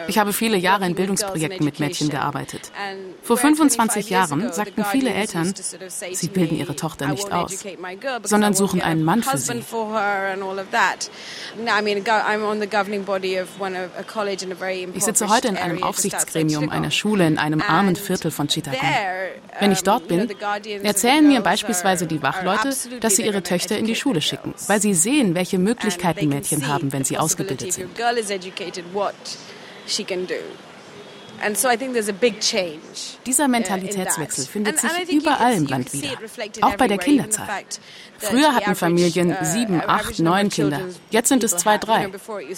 Ich 0.08 0.18
habe 0.18 0.32
viele 0.32 0.56
Jahre 0.56 0.86
in 0.86 0.94
Bildungsprojekten 0.94 1.64
mit 1.64 1.80
Mädchen 1.80 2.08
gearbeitet. 2.08 2.72
Vor 3.22 3.36
25 3.36 4.10
Jahren 4.10 4.52
sagten 4.52 4.84
viele 4.84 5.10
Eltern, 5.10 5.54
sie 6.12 6.28
bilden 6.28 6.56
ihre 6.56 6.76
Tochter 6.76 7.08
nicht 7.08 7.30
aus, 7.32 7.64
sondern 8.24 8.54
suchen 8.54 8.80
einen 8.80 9.04
Mann 9.04 9.22
für 9.22 9.36
sie. 9.36 9.62
Ich 14.94 15.04
sitze 15.04 15.28
heute 15.28 15.48
in 15.48 15.56
einem 15.56 15.82
Aufsichtsgremium 15.82 16.70
einer 16.70 16.90
Schule 16.90 17.26
in 17.26 17.38
einem 17.38 17.62
armen 17.62 17.96
Viertel 17.96 18.30
von 18.30 18.48
Chittagong. 18.48 18.80
Wenn 19.60 19.72
ich 19.72 19.82
dort 19.82 20.08
bin, 20.08 20.28
erzählen 20.82 21.26
mir 21.26 21.40
beispielsweise 21.40 22.06
die 22.06 22.22
Wachleute, 22.22 22.74
dass 23.00 23.16
sie 23.16 23.24
ihre 23.24 23.42
Töchter 23.42 23.76
in 23.78 23.86
die 23.86 23.96
Schule 23.96 24.20
schicken, 24.20 24.54
weil 24.66 24.80
sie 24.80 24.94
sehen, 24.94 25.34
welche 25.34 25.58
Möglichkeiten 25.58 26.28
Mädchen 26.28 26.66
haben, 26.66 26.92
wenn 26.92 27.04
sie 27.04 27.18
ausgebildet 27.18 27.72
sind. 27.72 27.90
Dieser 33.26 33.44
uh, 33.44 33.48
Mentalitätswechsel 33.48 34.46
findet 34.46 34.78
sich 34.80 34.90
überall 35.12 35.54
im 35.54 35.66
Land 35.66 35.92
wieder, 35.92 36.10
auch 36.62 36.74
bei 36.76 36.88
der 36.88 36.98
Kinderzahl. 36.98 37.46
Früher 38.18 38.54
hatten 38.54 38.74
Familien 38.74 39.30
uh, 39.30 39.44
sieben, 39.44 39.80
acht, 39.86 40.18
neun 40.18 40.48
Kinder. 40.48 40.80
Jetzt 41.10 41.28
sind 41.28 41.44
es 41.44 41.56
zwei, 41.56 41.78
drei. 41.78 42.10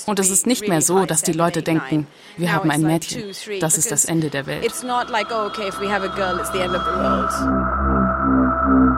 Und 0.06 0.18
es 0.18 0.30
ist 0.30 0.46
nicht 0.46 0.66
mehr 0.66 0.80
so, 0.80 1.04
dass 1.04 1.22
die 1.22 1.32
Leute 1.32 1.62
denken, 1.62 2.06
wir 2.36 2.52
haben 2.52 2.70
ein 2.70 2.82
Mädchen. 2.82 3.24
Das 3.60 3.76
ist 3.76 3.90
das 3.90 4.06
Ende 4.06 4.30
der 4.30 4.46
Welt. 4.46 4.64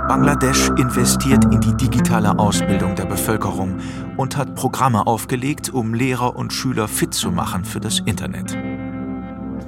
Bangladesch 0.09 0.69
investiert 0.79 1.45
in 1.47 1.61
die 1.61 1.77
digitale 1.77 2.37
Ausbildung 2.39 2.97
der 2.97 3.05
Bevölkerung 3.05 3.79
und 4.17 4.37
hat 4.37 4.57
Programme 4.57 5.07
aufgelegt, 5.07 5.71
um 5.71 5.95
Lehrer 5.95 6.35
und 6.35 6.53
Schüler 6.53 6.89
fit 6.89 7.15
zu 7.15 7.31
machen 7.31 7.65
für 7.65 7.79
das 7.79 8.01
Internet. 8.01 8.59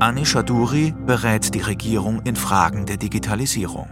Anish 0.00 0.34
Aduri 0.34 0.92
berät 1.06 1.54
die 1.54 1.60
Regierung 1.60 2.20
in 2.24 2.34
Fragen 2.34 2.84
der 2.84 2.96
Digitalisierung. 2.96 3.88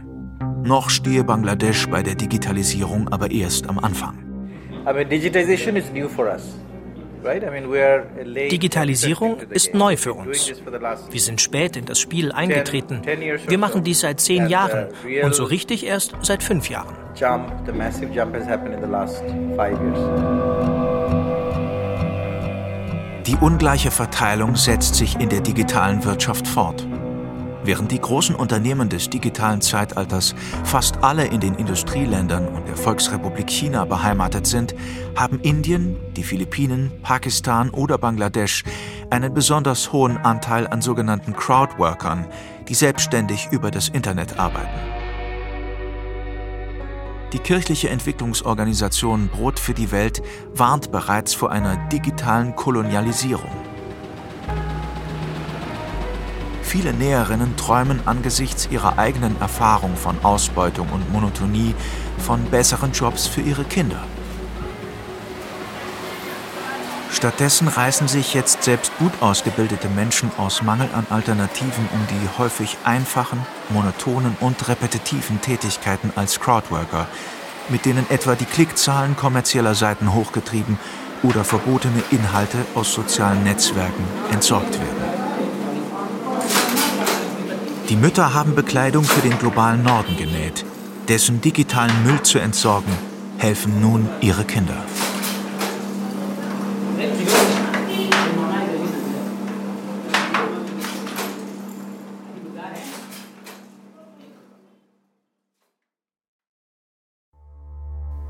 Noch 0.64 0.90
stehe 0.90 1.22
Bangladesch 1.22 1.87
bei 1.87 2.02
der 2.02 2.16
Digitalisierung 2.16 3.09
aber 3.09 3.31
erst 3.31 3.68
am 3.68 3.78
Anfang. 3.78 4.18
Digitalisierung 8.51 9.39
ist 9.51 9.75
neu 9.75 9.97
für 9.97 10.15
uns. 10.15 10.53
Wir 11.11 11.21
sind 11.21 11.41
spät 11.41 11.77
in 11.77 11.85
das 11.85 12.01
Spiel 12.01 12.33
eingetreten. 12.33 13.03
Wir 13.47 13.59
machen 13.59 13.85
dies 13.85 14.01
seit 14.01 14.21
zehn 14.21 14.49
Jahren 14.49 14.89
und 15.23 15.35
so 15.35 15.45
richtig 15.45 15.87
erst 15.87 16.15
seit 16.23 16.43
fünf 16.43 16.69
Jahren. 16.69 16.97
Die 23.27 23.37
ungleiche 23.37 23.91
Verteilung 23.91 24.57
setzt 24.57 24.97
sich 24.97 25.21
in 25.21 25.29
der 25.29 25.41
digitalen 25.41 26.05
Wirtschaft 26.05 26.49
fort. 26.49 26.87
Während 27.64 27.92
die 27.92 28.01
großen 28.01 28.35
Unternehmen 28.35 28.88
des 28.88 29.09
digitalen 29.09 29.61
Zeitalters 29.61 30.35
fast 30.64 31.05
alle 31.05 31.27
in 31.27 31.38
den 31.40 31.55
Industrieländern 31.55 32.48
und 32.48 32.66
der 32.66 32.77
Volksrepublik 32.77 33.48
China 33.48 33.85
beheimatet 33.85 34.48
sind, 34.48 34.75
haben 35.14 35.38
Indien, 35.40 35.96
die 36.16 36.25
Philippinen, 36.25 36.90
Pakistan 37.03 37.70
oder 37.70 37.98
Bangladesch 37.98 38.64
einen 39.11 39.33
besonders 39.33 39.92
hohen 39.92 40.16
Anteil 40.16 40.66
an 40.66 40.83
sogenannten 40.83 41.35
Crowdworkern, 41.35 42.27
die 42.68 42.75
selbstständig 42.75 43.48
über 43.53 43.70
das 43.70 43.88
Internet 43.88 44.40
arbeiten. 44.40 45.03
Die 47.33 47.38
kirchliche 47.38 47.88
Entwicklungsorganisation 47.90 49.29
Brot 49.29 49.59
für 49.59 49.72
die 49.72 49.90
Welt 49.92 50.20
warnt 50.53 50.90
bereits 50.90 51.33
vor 51.33 51.51
einer 51.51 51.77
digitalen 51.88 52.57
Kolonialisierung. 52.57 53.72
Viele 56.73 56.95
Näherinnen 56.95 57.55
träumen 57.59 58.01
angesichts 58.07 58.67
ihrer 58.71 58.99
eigenen 58.99 59.39
Erfahrung 59.43 59.95
von 59.95 60.17
Ausbeutung 60.25 60.89
und 60.89 61.13
Monotonie 61.13 61.75
von 62.17 62.43
besseren 62.45 62.93
Jobs 62.93 63.27
für 63.27 63.43
ihre 63.43 63.65
Kinder. 63.65 64.03
Stattdessen 67.11 67.69
reißen 67.69 68.09
sich 68.09 68.33
jetzt 68.33 68.63
selbst 68.63 68.91
gut 68.99 69.13
ausgebildete 69.21 69.91
Menschen 69.91 70.31
aus 70.39 70.63
Mangel 70.63 70.89
an 70.95 71.07
Alternativen 71.11 71.91
um 71.93 72.07
die 72.09 72.39
häufig 72.39 72.79
einfachen, 72.85 73.45
monotonen 73.69 74.35
und 74.41 74.67
repetitiven 74.67 75.43
Tätigkeiten 75.43 76.11
als 76.17 76.41
Crowdworker, 76.41 77.07
mit 77.69 77.85
denen 77.85 78.09
etwa 78.09 78.35
die 78.35 78.47
Klickzahlen 78.47 79.15
kommerzieller 79.15 79.75
Seiten 79.75 80.15
hochgetrieben 80.15 80.79
oder 81.23 81.45
verbotene 81.45 82.03
Inhalte 82.11 82.65
aus 82.75 82.95
sozialen 82.95 83.45
Netzwerken 83.45 84.05
entsorgt 84.33 84.73
werden. 84.81 85.12
Die 87.92 87.98
Mütter 87.98 88.33
haben 88.33 88.55
Bekleidung 88.55 89.05
für 89.05 89.20
den 89.20 89.38
globalen 89.38 89.83
Norden 89.83 90.16
genäht. 90.16 90.64
Dessen 91.09 91.42
digitalen 91.42 91.92
Müll 92.05 92.22
zu 92.22 92.38
entsorgen, 92.38 92.90
helfen 93.37 93.83
nun 93.83 94.09
ihre 94.22 94.44
Kinder. 94.44 94.83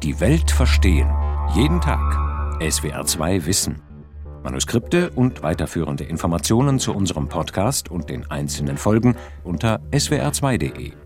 Die 0.03 0.18
Welt 0.18 0.51
verstehen. 0.51 1.09
Jeden 1.55 1.81
Tag. 1.81 2.01
SWR2 2.59 3.46
Wissen. 3.46 3.92
Manuskripte 4.43 5.11
und 5.11 5.43
weiterführende 5.43 6.05
Informationen 6.05 6.79
zu 6.79 6.95
unserem 6.95 7.29
Podcast 7.29 7.91
und 7.91 8.11
den 8.11 8.31
einzelnen 8.31 8.77
Folgen 8.77 9.17
unter 9.45 9.81
swr2.de. 9.93 11.02